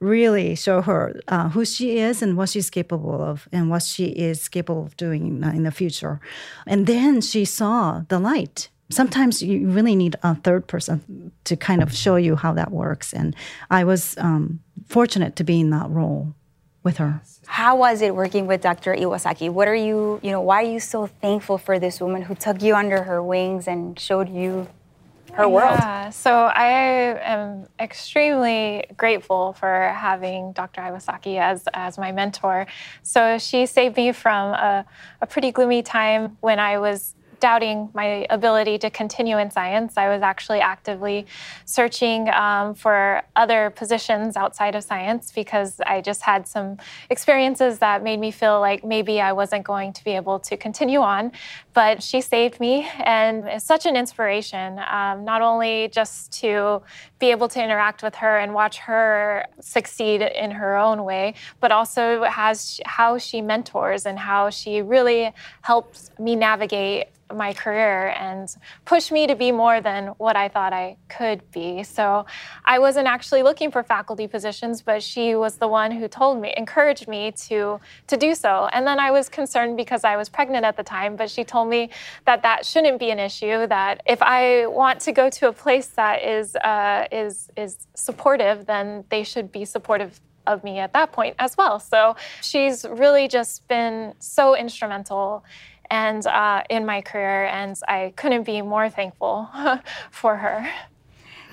really 0.01 0.55
show 0.55 0.81
her 0.83 1.21
uh, 1.29 1.49
who 1.51 1.64
she 1.64 1.99
is 1.99 2.23
and 2.23 2.37
what 2.37 2.49
she's 2.49 2.71
capable 2.71 3.23
of 3.23 3.49
and 3.53 3.71
what 3.71 3.83
she 3.83 4.07
is 4.07 4.49
capable 4.49 4.85
of 4.85 4.97
doing 4.97 5.27
in, 5.27 5.45
in 5.45 5.62
the 5.62 5.71
future. 5.71 6.21
And 6.66 6.87
then 6.87 7.21
she 7.21 7.45
saw 7.45 8.03
the 8.09 8.19
light 8.19 8.69
sometimes 8.90 9.42
you 9.42 9.68
really 9.68 9.96
need 9.96 10.16
a 10.22 10.35
third 10.35 10.66
person 10.66 11.33
to 11.44 11.57
kind 11.57 11.83
of 11.83 11.94
show 11.94 12.16
you 12.16 12.37
how 12.37 12.53
that 12.55 12.70
works. 12.70 13.12
And 13.12 13.35
I 13.70 13.85
was 13.85 14.16
um, 14.18 14.61
fortunate 14.87 15.37
to 15.37 15.44
be 15.44 15.61
in 15.61 15.70
that 15.70 15.90
role 15.90 16.35
with 16.83 16.99
her. 16.99 17.20
How 17.46 17.77
was 17.77 18.01
it 18.01 18.14
working 18.14 18.46
with 18.46 18.61
Dr. 18.61 18.94
Iwasaki? 18.94 19.51
What 19.51 19.66
are 19.66 19.75
you, 19.75 20.20
you 20.22 20.31
know, 20.31 20.40
why 20.40 20.62
are 20.62 20.70
you 20.70 20.81
so 20.81 21.07
thankful 21.07 21.59
for 21.59 21.79
this 21.79 22.01
woman 22.01 22.22
who 22.22 22.35
took 22.35 22.62
you 22.62 22.75
under 22.75 23.03
her 23.03 23.22
wings 23.22 23.66
and 23.66 23.99
showed 23.99 24.29
you 24.29 24.68
her 25.33 25.49
world? 25.49 25.79
Yeah, 25.79 26.11
so 26.11 26.33
I 26.33 26.68
am 27.22 27.66
extremely 27.81 28.85
grateful 28.96 29.53
for 29.55 29.92
having 29.96 30.53
Dr. 30.53 30.81
Iwasaki 30.81 31.38
as, 31.38 31.68
as 31.75 31.99
my 31.99 32.12
mentor. 32.12 32.66
So 33.03 33.38
she 33.38 33.66
saved 33.66 33.96
me 33.96 34.12
from 34.12 34.53
a, 34.53 34.87
a 35.20 35.27
pretty 35.27 35.51
gloomy 35.51 35.83
time 35.83 36.37
when 36.40 36.61
I 36.61 36.79
was 36.79 37.16
doubting 37.40 37.90
my 37.94 38.27
ability 38.31 38.79
to 38.79 38.90
continue 38.90 39.38
in 39.38 39.51
science. 39.51 39.96
I 39.96 40.09
was 40.09 40.22
actually 40.22 40.61
actively 40.61 41.27
searching 41.64 42.29
um, 42.31 42.75
for 42.75 43.22
other 43.35 43.70
positions 43.70 44.37
outside 44.37 44.75
of 44.75 44.85
science 44.85 45.33
because 45.33 45.81
I 45.87 46.01
just 46.01 46.22
had 46.22 46.46
some 46.46 46.79
experiences 47.11 47.79
that 47.79 48.03
made 48.03 48.20
me 48.20 48.31
feel 48.31 48.61
like 48.61 48.85
maybe 48.85 49.20
I 49.20 49.33
wasn't 49.33 49.64
going 49.64 49.92
to 49.94 50.05
be 50.05 50.12
able 50.12 50.38
to 50.40 50.57
continue 50.57 51.01
on. 51.01 51.33
But 51.75 52.03
she 52.03 52.22
saved 52.22 52.59
me, 52.59 52.88
and 53.05 53.44
it's 53.46 53.64
such 53.64 53.85
an 53.85 53.96
inspiration, 53.96 54.79
um, 54.90 55.25
not 55.25 55.42
only 55.42 55.88
just 55.88 56.33
to 56.40 56.83
be 57.18 57.31
able 57.31 57.49
to 57.49 57.62
interact 57.62 58.03
with 58.03 58.14
her 58.16 58.38
and 58.38 58.55
watch 58.55 58.79
her 58.79 59.44
succeed 59.61 60.22
in 60.22 60.51
her 60.53 60.77
own 60.77 61.05
way, 61.05 61.35
but 61.61 61.72
also 61.72 62.22
has 62.25 62.81
how 62.87 63.18
she 63.18 63.42
mentors 63.42 64.07
and 64.07 64.18
how 64.18 64.49
she 64.49 64.81
really 64.81 65.33
helps 65.62 66.11
me 66.18 66.35
navigate 66.35 67.09
my 67.35 67.53
career 67.53 68.09
and 68.19 68.55
pushed 68.85 69.11
me 69.11 69.27
to 69.27 69.35
be 69.35 69.51
more 69.51 69.81
than 69.81 70.09
what 70.19 70.37
I 70.37 70.49
thought 70.49 70.73
I 70.73 70.97
could 71.09 71.51
be. 71.51 71.83
So 71.83 72.27
I 72.65 72.79
wasn't 72.79 73.09
actually 73.09 73.43
looking 73.43 73.71
for 73.71 73.83
faculty 73.83 74.27
positions, 74.27 74.83
but 74.83 75.03
she 75.03 75.35
was 75.35 75.57
the 75.57 75.69
one 75.69 75.91
who 75.91 76.09
told 76.09 76.41
me, 76.41 76.55
encouraged 76.57 77.09
me 77.09 77.33
to 77.33 77.81
to 78.07 78.17
do 78.17 78.35
so. 78.35 78.69
And 78.73 78.87
then 78.87 78.99
I 79.01 79.11
was 79.11 79.29
concerned 79.29 79.77
because 79.77 80.05
I 80.05 80.17
was 80.17 80.29
pregnant 80.29 80.65
at 80.65 80.77
the 80.77 80.83
time, 80.83 81.17
but 81.17 81.31
she 81.31 81.45
told 81.45 81.69
me 81.69 81.91
that 82.25 82.43
that 82.43 82.65
shouldn't 82.65 82.99
be 82.99 83.11
an 83.11 83.19
issue. 83.19 83.67
That 83.67 84.03
if 84.07 84.23
I 84.23 84.67
want 84.67 85.01
to 85.01 85.12
go 85.12 85.29
to 85.31 85.49
a 85.49 85.53
place 85.53 85.89
that 85.89 86.23
is 86.23 86.55
uh, 86.57 87.07
is 87.11 87.51
is 87.57 87.87
supportive, 87.95 88.67
then 88.67 89.05
they 89.09 89.25
should 89.25 89.51
be 89.51 89.65
supportive 89.65 90.21
of 90.47 90.62
me 90.65 90.79
at 90.79 90.93
that 90.93 91.12
point 91.12 91.35
as 91.39 91.57
well. 91.57 91.79
So 91.81 92.17
she's 92.41 92.85
really 92.89 93.29
just 93.29 93.67
been 93.69 94.15
so 94.19 94.57
instrumental 94.57 95.45
and 95.90 96.27
uh, 96.27 96.62
in 96.70 96.87
my 96.87 97.01
career, 97.01 97.46
and 97.46 97.77
I 97.88 98.12
couldn't 98.16 98.44
be 98.44 98.62
more 98.62 98.88
thankful 98.88 99.49
for 100.11 100.37
her. 100.37 100.68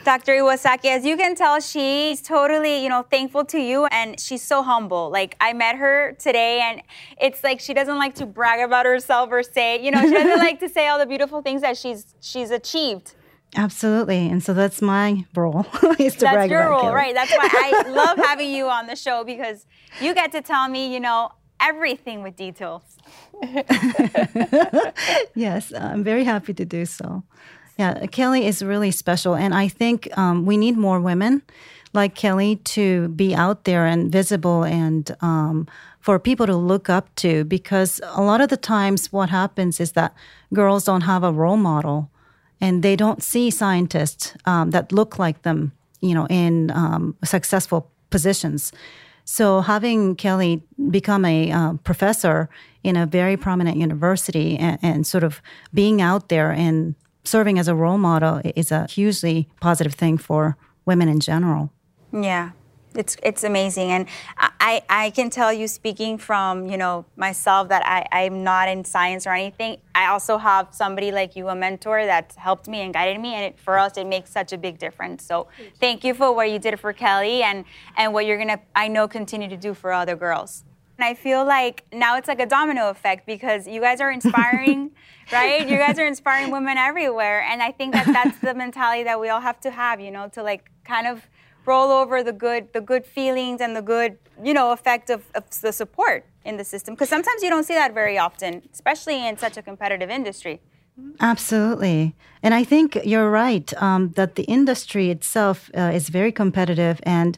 Dr. 0.03 0.33
Iwasaki, 0.33 0.85
as 0.85 1.05
you 1.05 1.15
can 1.15 1.33
tell, 1.33 1.61
she's 1.61 2.21
totally, 2.21 2.83
you 2.83 2.89
know, 2.89 3.03
thankful 3.03 3.45
to 3.45 3.57
you 3.57 3.85
and 3.85 4.19
she's 4.19 4.41
so 4.41 4.61
humble. 4.61 5.09
Like 5.09 5.37
I 5.39 5.53
met 5.53 5.77
her 5.77 6.13
today 6.19 6.59
and 6.61 6.81
it's 7.21 7.41
like 7.41 7.61
she 7.61 7.73
doesn't 7.73 7.97
like 7.97 8.15
to 8.15 8.25
brag 8.25 8.59
about 8.59 8.85
herself 8.85 9.29
or 9.31 9.43
say, 9.43 9.81
you 9.81 9.91
know, 9.91 10.01
she 10.01 10.11
doesn't 10.11 10.39
like 10.47 10.59
to 10.59 10.67
say 10.67 10.87
all 10.89 10.99
the 10.99 11.05
beautiful 11.05 11.41
things 11.41 11.61
that 11.61 11.77
she's 11.77 12.13
she's 12.19 12.51
achieved. 12.51 13.15
Absolutely. 13.55 14.27
And 14.29 14.43
so 14.43 14.53
that's 14.53 14.81
my 14.81 15.25
role. 15.35 15.65
is 15.99 16.15
to 16.15 16.21
that's 16.21 16.33
brag 16.33 16.49
your 16.49 16.61
about 16.61 16.69
role, 16.71 16.81
Kelly. 16.81 16.95
right? 16.95 17.13
That's 17.15 17.31
why 17.31 17.49
I 17.51 17.89
love 17.89 18.17
having 18.17 18.51
you 18.51 18.67
on 18.67 18.87
the 18.87 18.95
show 18.95 19.23
because 19.23 19.65
you 20.01 20.13
get 20.13 20.31
to 20.33 20.41
tell 20.41 20.67
me, 20.67 20.93
you 20.93 20.99
know, 20.99 21.31
everything 21.63 22.23
with 22.23 22.35
details. 22.35 22.83
yes, 25.35 25.73
I'm 25.73 26.03
very 26.03 26.23
happy 26.23 26.53
to 26.53 26.65
do 26.65 26.85
so. 26.85 27.23
Yeah, 27.77 28.05
Kelly 28.07 28.45
is 28.45 28.63
really 28.63 28.91
special. 28.91 29.35
And 29.35 29.53
I 29.53 29.67
think 29.67 30.15
um, 30.17 30.45
we 30.45 30.57
need 30.57 30.77
more 30.77 30.99
women 30.99 31.41
like 31.93 32.15
Kelly 32.15 32.57
to 32.57 33.07
be 33.09 33.35
out 33.35 33.63
there 33.63 33.85
and 33.85 34.11
visible 34.11 34.63
and 34.63 35.15
um, 35.21 35.67
for 35.99 36.19
people 36.19 36.45
to 36.45 36.55
look 36.55 36.89
up 36.89 37.13
to 37.15 37.43
because 37.45 38.01
a 38.03 38.21
lot 38.21 38.41
of 38.41 38.49
the 38.49 38.57
times 38.57 39.11
what 39.11 39.29
happens 39.29 39.79
is 39.79 39.93
that 39.93 40.13
girls 40.53 40.83
don't 40.83 41.01
have 41.01 41.23
a 41.23 41.31
role 41.31 41.57
model 41.57 42.09
and 42.59 42.83
they 42.83 42.95
don't 42.95 43.21
see 43.21 43.49
scientists 43.49 44.33
um, 44.45 44.71
that 44.71 44.91
look 44.91 45.19
like 45.19 45.43
them, 45.43 45.71
you 46.01 46.13
know, 46.13 46.27
in 46.29 46.71
um, 46.71 47.15
successful 47.23 47.89
positions. 48.09 48.71
So 49.25 49.61
having 49.61 50.15
Kelly 50.15 50.63
become 50.89 51.25
a 51.25 51.51
uh, 51.51 51.73
professor 51.83 52.49
in 52.83 52.97
a 52.97 53.05
very 53.05 53.37
prominent 53.37 53.77
university 53.77 54.57
and, 54.57 54.77
and 54.81 55.07
sort 55.07 55.23
of 55.23 55.41
being 55.73 56.01
out 56.01 56.29
there 56.29 56.51
and 56.51 56.95
serving 57.23 57.57
as 57.57 57.67
a 57.67 57.75
role 57.75 57.97
model 57.97 58.41
is 58.55 58.71
a 58.71 58.85
hugely 58.87 59.47
positive 59.61 59.93
thing 59.93 60.17
for 60.17 60.57
women 60.85 61.07
in 61.07 61.19
general. 61.19 61.71
Yeah, 62.11 62.51
it's 62.95 63.17
it's 63.23 63.43
amazing, 63.43 63.91
and 63.91 64.07
I 64.37 64.83
I 64.89 65.09
can 65.11 65.29
tell 65.29 65.51
you, 65.51 65.67
speaking 65.67 66.17
from 66.17 66.67
you 66.67 66.77
know 66.77 67.05
myself, 67.15 67.69
that 67.69 67.83
I 67.85 68.25
I'm 68.25 68.43
not 68.43 68.67
in 68.69 68.83
science 68.85 69.25
or 69.27 69.31
anything. 69.31 69.77
I 69.95 70.07
also 70.07 70.37
have 70.37 70.69
somebody 70.71 71.11
like 71.11 71.35
you, 71.35 71.49
a 71.49 71.55
mentor 71.55 72.05
that 72.05 72.33
helped 72.37 72.67
me 72.67 72.81
and 72.81 72.93
guided 72.93 73.19
me, 73.19 73.33
and 73.33 73.45
it, 73.45 73.59
for 73.59 73.77
us, 73.77 73.97
it 73.97 74.07
makes 74.07 74.31
such 74.31 74.53
a 74.53 74.57
big 74.57 74.77
difference. 74.77 75.25
So 75.25 75.47
thank 75.79 76.03
you 76.03 76.13
for 76.13 76.33
what 76.33 76.51
you 76.51 76.59
did 76.59 76.79
for 76.79 76.93
Kelly, 76.93 77.43
and 77.43 77.65
and 77.97 78.13
what 78.13 78.25
you're 78.25 78.37
gonna 78.37 78.59
I 78.75 78.87
know 78.87 79.07
continue 79.07 79.49
to 79.49 79.57
do 79.57 79.73
for 79.73 79.91
other 79.91 80.15
girls. 80.15 80.63
And 80.97 81.05
I 81.05 81.15
feel 81.15 81.43
like 81.43 81.85
now 81.91 82.17
it's 82.17 82.27
like 82.27 82.39
a 82.39 82.45
domino 82.45 82.89
effect 82.89 83.25
because 83.25 83.67
you 83.67 83.81
guys 83.81 83.99
are 83.99 84.11
inspiring, 84.11 84.91
right? 85.31 85.67
You 85.67 85.77
guys 85.77 85.97
are 85.97 86.05
inspiring 86.05 86.51
women 86.51 86.77
everywhere, 86.77 87.41
and 87.41 87.63
I 87.63 87.71
think 87.71 87.93
that 87.93 88.05
that's 88.05 88.37
the 88.39 88.53
mentality 88.53 89.03
that 89.03 89.19
we 89.19 89.29
all 89.29 89.41
have 89.41 89.59
to 89.61 89.71
have, 89.71 89.99
you 89.99 90.11
know, 90.11 90.27
to 90.29 90.43
like 90.43 90.69
kind 90.85 91.07
of 91.07 91.27
roll 91.65 91.91
over 91.91 92.23
the 92.23 92.33
good 92.33 92.71
the 92.73 92.81
good 92.81 93.05
feelings 93.05 93.61
and 93.61 93.75
the 93.75 93.81
good 93.81 94.17
you 94.43 94.53
know 94.53 94.71
effect 94.71 95.09
of, 95.09 95.25
of 95.35 95.43
the 95.61 95.71
support 95.71 96.25
in 96.45 96.57
the 96.57 96.63
system 96.63 96.93
because 96.93 97.09
sometimes 97.09 97.41
you 97.41 97.49
don't 97.49 97.63
see 97.63 97.73
that 97.73 97.93
very 97.93 98.17
often 98.17 98.61
especially 98.73 99.27
in 99.27 99.37
such 99.37 99.57
a 99.57 99.61
competitive 99.61 100.09
industry 100.09 100.59
Absolutely. 101.19 102.15
And 102.41 102.53
I 102.53 102.63
think 102.63 102.97
you're 103.03 103.31
right 103.31 103.73
um, 103.81 104.11
that 104.11 104.35
the 104.35 104.43
industry 104.43 105.09
itself 105.09 105.71
uh, 105.75 105.91
is 105.93 106.09
very 106.09 106.31
competitive. 106.31 106.99
And 107.03 107.37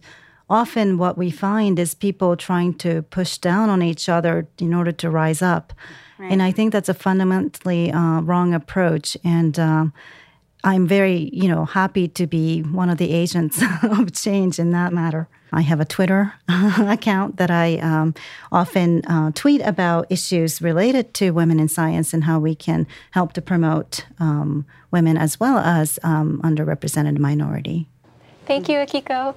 often 0.50 0.98
what 0.98 1.18
we 1.18 1.32
find 1.32 1.80
is 1.80 1.94
people 1.94 2.36
trying 2.36 2.74
to 2.76 3.04
push 3.04 3.38
down 3.38 3.70
on 3.70 3.82
each 3.82 4.10
other 4.10 4.48
in 4.58 4.74
order 4.74 4.92
to 4.92 5.10
rise 5.10 5.42
up. 5.42 5.74
Right. 6.18 6.32
And 6.32 6.42
I 6.42 6.52
think 6.52 6.72
that's 6.72 6.90
a 6.90 6.94
fundamentally 6.94 7.92
uh, 7.92 8.22
wrong 8.22 8.54
approach. 8.54 9.18
And 9.24 9.58
um, 9.60 9.94
I'm 10.66 10.88
very, 10.88 11.30
you 11.32 11.48
know, 11.48 11.66
happy 11.66 12.08
to 12.08 12.26
be 12.26 12.62
one 12.62 12.90
of 12.90 12.98
the 12.98 13.12
agents 13.12 13.62
of 13.84 14.12
change 14.14 14.58
in 14.58 14.72
that 14.72 14.92
matter. 14.92 15.28
I 15.54 15.62
have 15.62 15.80
a 15.80 15.86
Twitter 15.86 16.34
account 16.50 17.38
that 17.38 17.52
I 17.52 17.78
um, 17.78 18.16
often 18.52 19.06
uh, 19.06 19.32
tweet 19.36 19.62
about 19.62 20.08
issues 20.10 20.64
related 20.64 21.14
to 21.16 21.30
women 21.32 21.60
in 21.60 21.68
science 21.68 22.14
and 22.14 22.24
how 22.24 22.40
we 22.40 22.56
can 22.56 22.88
help 23.12 23.34
to 23.34 23.42
promote 23.44 24.06
um, 24.20 24.66
women 24.90 25.18
as 25.18 25.40
well 25.40 25.60
as 25.60 26.00
um, 26.02 26.42
underrepresented 26.44 27.20
minority. 27.20 27.88
Thank 28.48 28.68
you, 28.68 28.78
Akiko. 28.80 29.36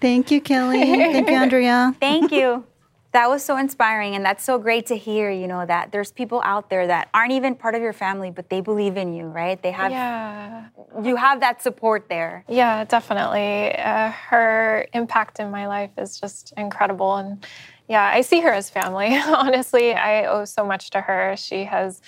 Thank 0.00 0.30
you, 0.30 0.40
Kelly. 0.40 0.80
Thank 0.80 1.28
you, 1.28 1.34
Andrea. 1.34 1.94
Thank 2.00 2.32
you 2.32 2.64
that 3.12 3.28
was 3.28 3.44
so 3.44 3.58
inspiring 3.58 4.14
and 4.16 4.24
that's 4.24 4.42
so 4.42 4.58
great 4.58 4.86
to 4.86 4.96
hear 4.96 5.30
you 5.30 5.46
know 5.46 5.64
that 5.64 5.92
there's 5.92 6.10
people 6.10 6.42
out 6.44 6.70
there 6.70 6.86
that 6.86 7.08
aren't 7.14 7.32
even 7.32 7.54
part 7.54 7.74
of 7.74 7.82
your 7.82 7.92
family 7.92 8.30
but 8.30 8.48
they 8.48 8.60
believe 8.60 8.96
in 8.96 9.12
you 9.14 9.26
right? 9.26 9.62
They 9.62 9.70
have 9.70 9.92
yeah. 9.92 10.68
you 11.02 11.16
have 11.16 11.40
that 11.40 11.62
support 11.62 12.08
there. 12.08 12.44
Yeah 12.48 12.84
definitely. 12.84 13.74
Uh, 13.76 14.10
her 14.10 14.86
impact 14.92 15.40
in 15.40 15.50
my 15.50 15.66
life 15.66 15.90
is 15.98 16.18
just 16.18 16.52
incredible 16.56 17.16
and 17.16 17.46
yeah 17.88 18.10
i 18.14 18.22
see 18.22 18.40
her 18.40 18.50
as 18.50 18.70
family. 18.70 19.16
Honestly 19.26 19.92
i 19.92 20.24
owe 20.24 20.44
so 20.44 20.64
much 20.64 20.90
to 20.90 21.00
her. 21.00 21.34
She 21.36 21.64
has 21.64 22.00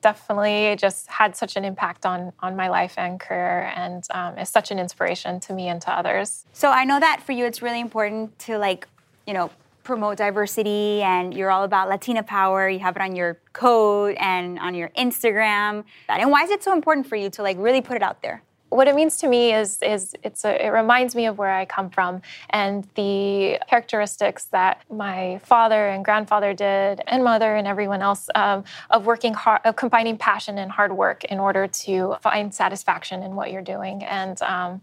definitely 0.00 0.76
just 0.76 1.08
had 1.08 1.36
such 1.36 1.56
an 1.56 1.64
impact 1.64 2.06
on 2.06 2.32
on 2.40 2.54
my 2.54 2.68
life 2.68 2.94
and 2.96 3.18
career 3.18 3.72
and 3.74 4.04
um, 4.12 4.38
is 4.38 4.48
such 4.48 4.70
an 4.70 4.78
inspiration 4.78 5.40
to 5.40 5.52
me 5.52 5.68
and 5.68 5.82
to 5.82 5.90
others. 5.90 6.46
So 6.52 6.70
i 6.70 6.84
know 6.84 7.00
that 7.00 7.20
for 7.20 7.32
you 7.32 7.46
it's 7.46 7.62
really 7.62 7.80
important 7.80 8.38
to 8.40 8.58
like 8.58 8.86
you 9.26 9.34
know 9.34 9.50
promote 9.82 10.18
diversity 10.18 11.02
and 11.02 11.34
you're 11.34 11.50
all 11.50 11.64
about 11.64 11.88
Latina 11.88 12.22
power. 12.22 12.68
You 12.68 12.78
have 12.80 12.96
it 12.96 13.02
on 13.02 13.16
your 13.16 13.38
code 13.52 14.16
and 14.18 14.58
on 14.58 14.74
your 14.74 14.88
Instagram. 14.90 15.84
And 16.08 16.30
why 16.30 16.44
is 16.44 16.50
it 16.50 16.62
so 16.62 16.72
important 16.72 17.06
for 17.06 17.16
you 17.16 17.30
to 17.30 17.42
like 17.42 17.56
really 17.58 17.80
put 17.80 17.96
it 17.96 18.02
out 18.02 18.22
there? 18.22 18.42
What 18.68 18.88
it 18.88 18.94
means 18.94 19.18
to 19.18 19.28
me 19.28 19.52
is 19.52 19.82
is 19.82 20.14
it's 20.22 20.46
a, 20.46 20.64
it 20.64 20.70
reminds 20.70 21.14
me 21.14 21.26
of 21.26 21.36
where 21.36 21.52
I 21.52 21.66
come 21.66 21.90
from 21.90 22.22
and 22.48 22.88
the 22.94 23.58
characteristics 23.68 24.46
that 24.46 24.80
my 24.90 25.40
father 25.44 25.88
and 25.88 26.02
grandfather 26.02 26.54
did 26.54 27.02
and 27.06 27.22
mother 27.22 27.54
and 27.54 27.66
everyone 27.66 28.00
else 28.00 28.30
um, 28.34 28.64
of 28.88 29.04
working 29.04 29.34
hard 29.34 29.60
of 29.66 29.76
combining 29.76 30.16
passion 30.16 30.56
and 30.56 30.72
hard 30.72 30.96
work 30.96 31.22
in 31.24 31.38
order 31.38 31.66
to 31.66 32.16
find 32.22 32.54
satisfaction 32.54 33.22
in 33.22 33.36
what 33.36 33.52
you're 33.52 33.60
doing 33.60 34.04
and 34.04 34.40
um, 34.40 34.80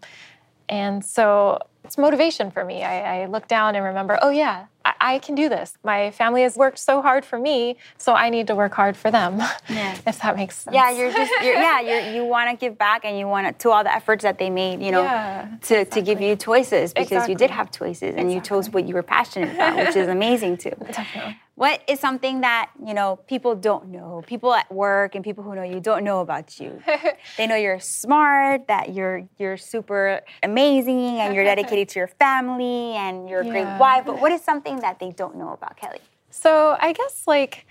and 0.70 1.04
so 1.04 1.60
it's 1.84 1.98
motivation 1.98 2.52
for 2.52 2.64
me. 2.64 2.84
I, 2.84 3.24
I, 3.24 3.26
look 3.26 3.48
down 3.48 3.76
and 3.76 3.84
remember, 3.84 4.20
oh 4.22 4.30
yeah, 4.30 4.68
I, 5.00 5.20
can 5.20 5.36
do 5.36 5.50
this. 5.50 5.78
My 5.84 6.12
family 6.12 6.44
has 6.44 6.56
worked 6.56 6.80
so 6.80 7.02
hard 7.02 7.26
for 7.26 7.38
me, 7.38 7.78
so 7.98 8.14
I 8.14 8.30
need 8.30 8.48
to 8.48 8.56
work 8.56 8.74
hard 8.74 8.96
for 8.96 9.12
them. 9.12 9.40
Yeah. 9.70 9.98
if 10.08 10.20
that 10.22 10.36
makes 10.36 10.58
sense. 10.58 10.74
Yeah, 10.74 10.92
you're 10.92 11.12
just 11.12 11.32
you're, 11.44 11.54
yeah, 11.54 11.80
you're, 11.80 12.14
you 12.16 12.26
want 12.26 12.50
to 12.50 12.56
give 12.56 12.78
back 12.78 13.06
and 13.06 13.18
you 13.18 13.28
want 13.28 13.60
to 13.60 13.70
all 13.70 13.84
the 13.84 13.94
efforts 13.94 14.24
that 14.24 14.38
they 14.38 14.50
made, 14.50 14.82
you 14.82 14.92
know, 14.92 15.04
yeah, 15.04 15.48
to, 15.62 15.82
exactly. 15.82 16.02
to 16.02 16.06
give 16.06 16.22
you 16.22 16.36
choices 16.36 16.94
because 16.94 17.12
exactly. 17.12 17.34
you 17.34 17.38
did 17.38 17.52
have 17.52 17.72
choices 17.72 18.16
and 18.16 18.32
exactly. 18.32 18.36
you 18.36 18.42
chose 18.42 18.70
what 18.70 18.88
you 18.88 18.94
were 18.94 19.04
passionate 19.04 19.54
about, 19.54 19.76
which 19.76 19.96
is 19.96 20.08
amazing 20.20 20.58
too. 20.58 20.74
Definitely. 20.92 21.38
What 21.60 21.84
is 21.90 22.00
something 22.00 22.40
that, 22.40 22.70
you 22.86 22.94
know, 22.94 23.18
people 23.28 23.54
don't 23.54 23.90
know? 23.90 24.24
People 24.26 24.54
at 24.54 24.72
work 24.72 25.14
and 25.14 25.26
people 25.26 25.44
who 25.44 25.54
know 25.56 25.64
you 25.64 25.82
don't 25.82 26.06
know 26.06 26.22
about 26.22 26.58
you. 26.58 26.82
they 27.38 27.48
know 27.48 27.58
you're 27.58 27.82
smart, 27.82 28.70
that 28.70 28.94
you're 28.94 29.28
you're 29.38 29.58
super 29.58 30.22
amazing 30.42 31.20
and 31.20 31.36
you're 31.36 31.44
dedicated 31.44 31.90
to 31.90 32.00
your 32.00 32.08
family 32.08 32.94
and 32.96 33.28
you're 33.28 33.42
a 33.42 33.46
yeah. 33.46 33.52
great 33.52 33.78
wife, 33.78 34.06
but 34.06 34.22
what 34.22 34.32
is 34.32 34.42
something 34.42 34.80
that 34.80 35.00
they 35.00 35.12
don't 35.12 35.36
know 35.36 35.52
about 35.52 35.76
Kelly? 35.76 36.00
So, 36.30 36.78
I 36.80 36.94
guess 36.94 37.24
like 37.28 37.66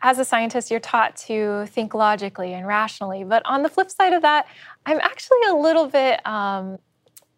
as 0.00 0.18
a 0.18 0.24
scientist, 0.24 0.70
you're 0.70 0.80
taught 0.80 1.14
to 1.28 1.66
think 1.66 1.92
logically 1.92 2.54
and 2.54 2.66
rationally. 2.66 3.24
But 3.24 3.42
on 3.44 3.62
the 3.62 3.68
flip 3.68 3.90
side 3.90 4.14
of 4.14 4.22
that, 4.22 4.46
I'm 4.86 5.00
actually 5.00 5.42
a 5.50 5.54
little 5.54 5.86
bit 5.86 6.26
um, 6.26 6.78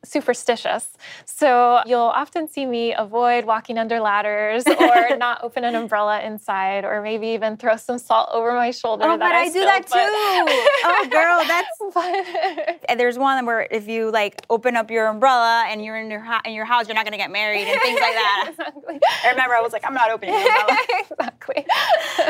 superstitious. 0.07 0.89
So 1.25 1.81
you'll 1.87 2.01
often 2.01 2.49
see 2.49 2.67
me 2.67 2.95
avoid 2.95 3.45
walking 3.45 3.79
under 3.79 4.01
ladders 4.01 4.65
or 4.81 5.17
not 5.17 5.43
open 5.43 5.65
an 5.65 5.75
umbrella 5.75 6.23
inside 6.23 6.85
or 6.85 7.03
maybe 7.03 7.29
even 7.29 7.57
throw 7.57 7.77
some 7.77 7.99
salt 7.99 8.31
over 8.33 8.53
my 8.53 8.71
shoulder. 8.71 9.05
Oh, 9.05 9.17
but 9.17 9.33
I, 9.33 9.45
I 9.45 9.49
do 9.49 9.61
that 9.61 9.87
too. 9.87 9.93
oh, 9.97 11.09
girl, 11.11 11.45
that's. 11.47 11.67
Fun. 11.93 12.79
And 12.89 12.99
there's 12.99 13.19
one 13.19 13.45
where 13.47 13.67
if 13.71 13.87
you 13.87 14.11
like 14.11 14.43
open 14.51 14.77
up 14.77 14.91
your 14.91 15.07
umbrella 15.07 15.65
and 15.69 15.85
you're 15.85 15.97
in 15.97 16.11
your 16.11 16.25
in 16.45 16.53
your 16.53 16.65
house, 16.65 16.89
you're 16.89 16.95
not 16.95 17.05
gonna 17.05 17.17
get 17.17 17.31
married 17.31 17.67
and 17.67 17.81
things 17.81 18.01
like 18.01 18.15
that. 18.15 18.47
exactly. 18.51 19.01
I 19.25 19.31
remember 19.31 19.55
I 19.55 19.61
was 19.61 19.73
like, 19.73 19.85
I'm 19.85 19.95
not 19.95 20.11
opening 20.11 20.35
the 20.35 20.41
umbrella. 20.41 20.77
exactly. 21.11 21.67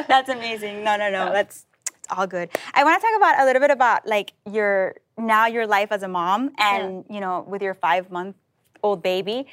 that's 0.08 0.28
amazing. 0.28 0.84
No, 0.84 0.96
no, 0.96 1.10
no. 1.10 1.32
That's 1.32 1.64
all 2.10 2.26
good. 2.26 2.50
I 2.74 2.84
want 2.84 3.00
to 3.00 3.06
talk 3.06 3.16
about 3.16 3.40
a 3.40 3.44
little 3.44 3.60
bit 3.60 3.70
about 3.70 4.06
like 4.06 4.32
your 4.50 4.96
now 5.18 5.46
your 5.46 5.66
life 5.66 5.92
as 5.92 6.02
a 6.02 6.08
mom 6.08 6.52
and 6.58 7.04
yeah. 7.08 7.14
you 7.14 7.20
know 7.20 7.44
with 7.48 7.62
your 7.62 7.74
five 7.74 8.10
month 8.10 8.36
old 8.82 9.02
baby 9.02 9.46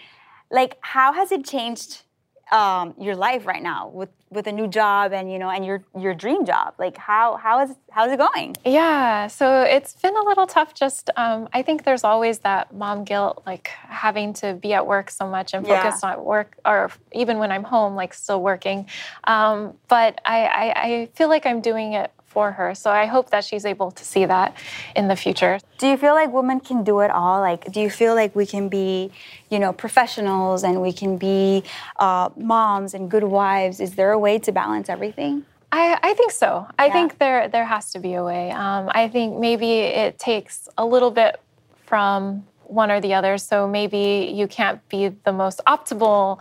like 0.51 0.77
how 0.81 1.13
has 1.13 1.31
it 1.31 1.45
changed 1.45 2.03
um, 2.51 2.93
your 2.99 3.15
life 3.15 3.47
right 3.47 3.63
now 3.63 3.87
with 3.87 4.09
with 4.29 4.47
a 4.47 4.51
new 4.51 4.67
job 4.67 5.13
and 5.13 5.31
you 5.31 5.39
know 5.39 5.49
and 5.49 5.65
your 5.65 5.83
your 5.97 6.13
dream 6.13 6.45
job 6.45 6.73
like 6.77 6.97
how 6.97 7.37
how 7.37 7.63
is 7.63 7.75
how's 7.89 8.11
it 8.11 8.17
going 8.17 8.55
yeah 8.65 9.27
so 9.27 9.61
it's 9.61 9.93
been 9.93 10.15
a 10.15 10.23
little 10.23 10.45
tough 10.45 10.73
just 10.73 11.09
um, 11.15 11.47
i 11.53 11.61
think 11.61 11.83
there's 11.83 12.03
always 12.03 12.39
that 12.39 12.73
mom 12.73 13.03
guilt 13.03 13.41
like 13.45 13.67
having 13.67 14.33
to 14.33 14.53
be 14.55 14.73
at 14.73 14.85
work 14.85 15.09
so 15.09 15.27
much 15.27 15.53
and 15.53 15.65
focus 15.65 15.99
yeah. 16.03 16.13
on 16.13 16.23
work 16.23 16.57
or 16.65 16.91
even 17.11 17.37
when 17.37 17.51
i'm 17.51 17.63
home 17.63 17.95
like 17.95 18.13
still 18.13 18.41
working 18.41 18.85
um, 19.25 19.73
but 19.87 20.19
I, 20.25 20.45
I 20.45 20.73
i 20.75 21.09
feel 21.13 21.29
like 21.29 21.45
i'm 21.45 21.61
doing 21.61 21.93
it 21.93 22.11
for 22.33 22.51
her. 22.51 22.75
So 22.75 22.91
I 22.91 23.05
hope 23.05 23.29
that 23.29 23.43
she's 23.43 23.65
able 23.65 23.91
to 23.91 24.03
see 24.03 24.25
that 24.25 24.55
in 24.95 25.07
the 25.07 25.15
future. 25.15 25.59
Do 25.77 25.87
you 25.87 25.97
feel 25.97 26.13
like 26.13 26.31
women 26.31 26.59
can 26.59 26.83
do 26.83 26.99
it 27.01 27.11
all? 27.11 27.39
Like, 27.39 27.71
do 27.71 27.79
you 27.79 27.89
feel 27.89 28.15
like 28.15 28.35
we 28.35 28.45
can 28.45 28.69
be, 28.69 29.11
you 29.49 29.59
know, 29.59 29.71
professionals 29.71 30.63
and 30.63 30.81
we 30.81 30.91
can 30.91 31.17
be 31.17 31.63
uh, 31.99 32.29
moms 32.35 32.93
and 32.93 33.09
good 33.09 33.23
wives? 33.23 33.79
Is 33.79 33.95
there 33.95 34.11
a 34.11 34.19
way 34.19 34.39
to 34.39 34.51
balance 34.51 34.89
everything? 34.89 35.45
I, 35.71 35.97
I 36.03 36.13
think 36.13 36.31
so. 36.31 36.67
I 36.77 36.87
yeah. 36.87 36.93
think 36.93 37.17
there 37.17 37.47
there 37.47 37.65
has 37.65 37.91
to 37.93 37.99
be 37.99 38.13
a 38.13 38.23
way. 38.23 38.51
Um, 38.51 38.91
I 38.93 39.07
think 39.07 39.39
maybe 39.39 39.71
it 39.79 40.19
takes 40.19 40.67
a 40.77 40.85
little 40.85 41.09
bit 41.09 41.39
from 41.85 42.45
one 42.65 42.91
or 42.91 42.99
the 43.01 43.13
other. 43.13 43.37
So 43.37 43.67
maybe 43.67 44.31
you 44.33 44.47
can't 44.47 44.87
be 44.89 45.09
the 45.09 45.31
most 45.31 45.61
optimal 45.67 46.39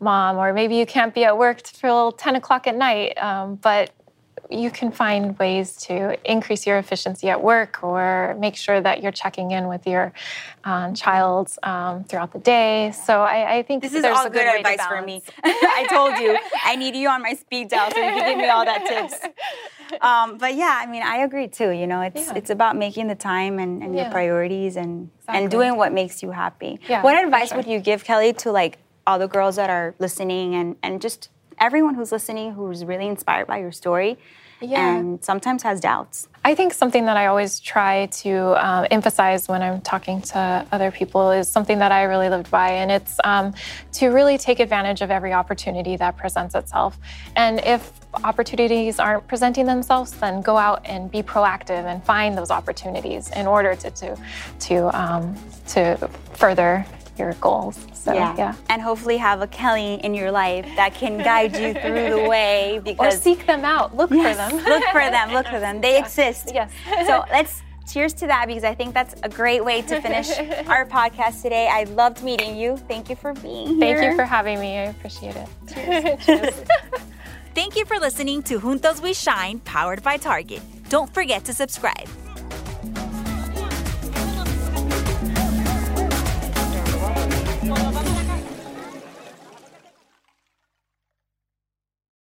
mom, 0.00 0.36
or 0.36 0.52
maybe 0.52 0.76
you 0.76 0.86
can't 0.86 1.14
be 1.14 1.24
at 1.24 1.36
work 1.38 1.62
till 1.62 2.12
10 2.12 2.36
o'clock 2.36 2.66
at 2.66 2.76
night. 2.76 3.16
Um, 3.18 3.56
but 3.56 3.90
you 4.52 4.70
can 4.70 4.92
find 4.92 5.38
ways 5.38 5.76
to 5.76 6.18
increase 6.30 6.66
your 6.66 6.78
efficiency 6.78 7.28
at 7.30 7.42
work 7.42 7.82
or 7.82 8.36
make 8.38 8.56
sure 8.56 8.80
that 8.80 9.02
you're 9.02 9.12
checking 9.12 9.50
in 9.50 9.68
with 9.68 9.86
your 9.86 10.12
um, 10.64 10.94
child 10.94 11.50
um, 11.62 12.04
throughout 12.04 12.32
the 12.32 12.38
day. 12.38 12.92
So 12.92 13.22
I, 13.22 13.56
I 13.56 13.62
think 13.62 13.82
this 13.82 13.94
is 13.94 14.04
all 14.04 14.24
good, 14.24 14.34
good 14.34 14.56
advice 14.56 14.84
for 14.86 15.02
me. 15.02 15.22
I 15.44 15.86
told 15.90 16.18
you 16.18 16.38
I 16.64 16.76
need 16.76 16.94
you 16.94 17.08
on 17.08 17.22
my 17.22 17.34
speed 17.34 17.68
dial 17.68 17.90
so 17.90 17.98
you 17.98 18.12
can 18.12 18.30
give 18.30 18.38
me 18.38 18.48
all 18.48 18.64
that 18.64 18.86
tips. 18.86 19.26
Um, 20.00 20.38
but 20.38 20.54
yeah, 20.54 20.80
I 20.82 20.86
mean, 20.86 21.02
I 21.02 21.18
agree 21.18 21.48
too. 21.48 21.68
You 21.68 21.86
know, 21.86 22.00
it's 22.00 22.28
yeah. 22.28 22.34
it's 22.34 22.48
about 22.48 22.76
making 22.76 23.08
the 23.08 23.14
time 23.14 23.58
and, 23.58 23.82
and 23.82 23.94
yeah. 23.94 24.04
your 24.04 24.10
priorities 24.10 24.76
and 24.76 25.10
exactly. 25.18 25.42
and 25.42 25.50
doing 25.50 25.76
what 25.76 25.92
makes 25.92 26.22
you 26.22 26.30
happy. 26.30 26.80
Yeah, 26.88 27.02
what 27.02 27.22
advice 27.22 27.48
sure. 27.48 27.58
would 27.58 27.66
you 27.66 27.78
give 27.78 28.02
Kelly 28.02 28.32
to 28.32 28.50
like 28.52 28.78
all 29.06 29.18
the 29.18 29.28
girls 29.28 29.56
that 29.56 29.68
are 29.68 29.94
listening 29.98 30.54
and 30.54 30.76
and 30.82 31.02
just 31.02 31.28
everyone 31.58 31.94
who's 31.94 32.12
listening 32.12 32.52
who's 32.52 32.84
really 32.84 33.06
inspired 33.06 33.46
by 33.46 33.58
your 33.58 33.72
story 33.72 34.18
Yeah. 34.62 34.96
and 34.96 35.22
sometimes 35.24 35.62
has 35.62 35.80
doubts. 35.80 36.28
I 36.44 36.54
think 36.54 36.72
something 36.72 37.04
that 37.04 37.16
I 37.16 37.26
always 37.26 37.60
try 37.60 38.06
to 38.06 38.66
um, 38.66 38.86
emphasize 38.90 39.48
when 39.48 39.62
I'm 39.62 39.80
talking 39.80 40.20
to 40.22 40.66
other 40.72 40.90
people 40.90 41.30
is 41.30 41.46
something 41.48 41.78
that 41.78 41.92
I 41.92 42.02
really 42.04 42.28
lived 42.28 42.50
by, 42.50 42.70
and 42.70 42.90
it's 42.90 43.18
um, 43.22 43.54
to 43.92 44.08
really 44.08 44.38
take 44.38 44.58
advantage 44.58 45.02
of 45.02 45.10
every 45.10 45.32
opportunity 45.32 45.96
that 45.96 46.16
presents 46.16 46.54
itself. 46.54 46.98
And 47.36 47.60
if 47.60 47.92
opportunities 48.24 48.98
aren't 48.98 49.26
presenting 49.28 49.66
themselves, 49.66 50.12
then 50.12 50.40
go 50.42 50.56
out 50.56 50.82
and 50.84 51.10
be 51.10 51.22
proactive 51.22 51.84
and 51.84 52.02
find 52.04 52.36
those 52.36 52.50
opportunities 52.50 53.30
in 53.30 53.46
order 53.46 53.74
to 53.76 53.90
to 53.90 54.16
to, 54.60 55.00
um, 55.00 55.36
to 55.68 55.96
further 56.34 56.84
your 57.18 57.32
goals. 57.34 57.78
So 57.94 58.12
yeah. 58.12 58.54
And 58.68 58.80
hopefully 58.82 59.16
have 59.18 59.42
a 59.42 59.46
Kelly 59.46 59.94
in 60.02 60.14
your 60.14 60.30
life 60.30 60.66
that 60.76 60.94
can 60.94 61.18
guide 61.18 61.56
you 61.56 61.74
through 61.74 62.10
the 62.22 62.26
way 62.28 62.80
Or 62.98 63.10
seek 63.10 63.46
them 63.46 63.64
out. 63.64 63.96
Look 63.96 64.10
Yes, 64.10 64.36
for 64.36 64.56
them. 64.56 64.64
look 64.64 64.84
for 64.92 65.10
them, 65.10 65.32
look 65.32 65.46
for 65.46 65.60
them. 65.60 65.80
They 65.80 65.98
exist. 66.02 66.50
Yes. 66.54 66.70
So 67.06 67.24
let's 67.30 67.62
cheers 67.92 68.12
to 68.14 68.26
that 68.28 68.46
because 68.46 68.64
I 68.64 68.74
think 68.74 68.94
that's 68.94 69.14
a 69.22 69.28
great 69.28 69.62
way 69.64 69.82
to 69.82 70.00
finish 70.00 70.30
our 70.68 70.86
podcast 70.86 71.42
today. 71.42 71.68
I 71.70 71.84
loved 71.84 72.22
meeting 72.22 72.56
you. 72.56 72.76
Thank 72.76 73.10
you 73.10 73.16
for 73.16 73.34
being 73.34 73.76
here. 73.76 73.98
Thank 73.98 74.10
you 74.10 74.16
for 74.16 74.24
having 74.24 74.60
me. 74.60 74.78
I 74.78 74.82
appreciate 74.84 75.36
it. 75.36 75.48
Cheers. 76.24 76.54
Thank 77.54 77.76
you 77.76 77.84
for 77.84 77.98
listening 77.98 78.42
to 78.44 78.58
Juntos 78.60 79.02
We 79.02 79.12
Shine, 79.12 79.58
powered 79.60 80.02
by 80.02 80.16
Target. 80.16 80.62
Don't 80.88 81.12
forget 81.12 81.44
to 81.44 81.52
subscribe. 81.52 82.08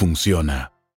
funciona. 0.00 0.72